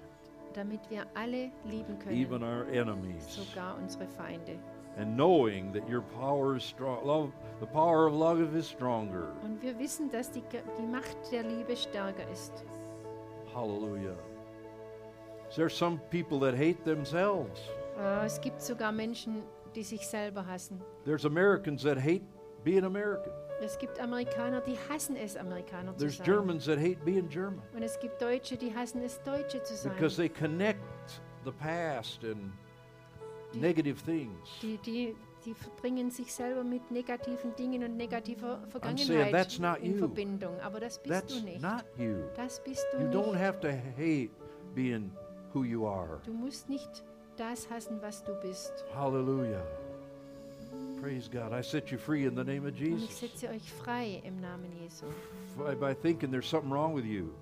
[0.54, 3.24] damit wir alle lieben even können, our enemies.
[3.28, 4.58] sogar unsere Feinde.
[4.96, 9.32] And knowing that your power is strong, love, the power of love is stronger.
[9.44, 12.64] Und wir wissen, dass die, die Macht der Liebe stärker ist.
[13.54, 14.16] Hallelujah.
[15.54, 17.60] There's some people that hate themselves.
[17.98, 19.42] Äh, es gibt sogar Menschen,
[19.74, 20.80] die sich selber hassen.
[21.04, 22.22] There's Americans that hate
[22.64, 23.32] being American.
[23.60, 26.26] Es gibt Amerikaner, die hassen es, Amerikaner zu There's sein.
[26.26, 29.92] Germans that hate being German Und es gibt Deutsche, die hassen es, Deutsche zu sein.
[29.94, 30.78] because they connect
[31.44, 32.52] the past and
[33.54, 34.48] negative things.
[34.62, 39.92] Die, die, die verbringen sich selber mit negativen Dingen und negativer Vergangenheit that's not in
[39.94, 39.98] you.
[39.98, 40.60] Verbindung.
[40.60, 41.60] Aber das bist That's du nicht.
[41.62, 42.16] not you.
[42.36, 43.40] Das bist du You don't nicht.
[43.40, 44.30] have to hate
[44.74, 45.10] being
[45.58, 46.20] who you are.
[46.24, 47.02] Du musst nicht
[47.36, 48.72] das hassen, was du bist.
[48.94, 49.62] Hallelujah.
[51.00, 51.52] Praise God.
[51.52, 53.20] I set you free in the name of Und ich Jesus.
[53.20, 55.06] setze euch frei im Namen Jesu.
[55.56, 57.32] By, by thinking there's something wrong with you.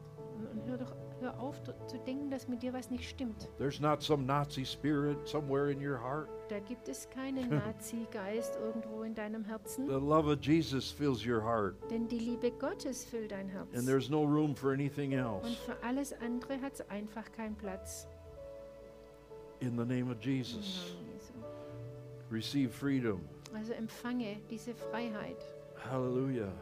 [0.53, 3.49] Und hör doch hör auf zu denken, dass mit dir was nicht stimmt.
[3.59, 6.29] There's not some Nazi spirit somewhere in your heart.
[6.49, 9.87] Da gibt es keinen Nazi-Geist irgendwo in deinem The Herzen.
[9.87, 13.75] love of Jesus fills your heart, Denn die Liebe Gottes füllt dein Herz.
[13.75, 15.57] and there's no room for anything Und else.
[15.65, 18.07] für alles andere hat es einfach keinen Platz.
[19.61, 20.95] in the name of Jesus.
[22.31, 23.21] Receive freedom.
[23.55, 25.39] Also empfange diese Freiheit.
[25.91, 26.53] Hallelujah.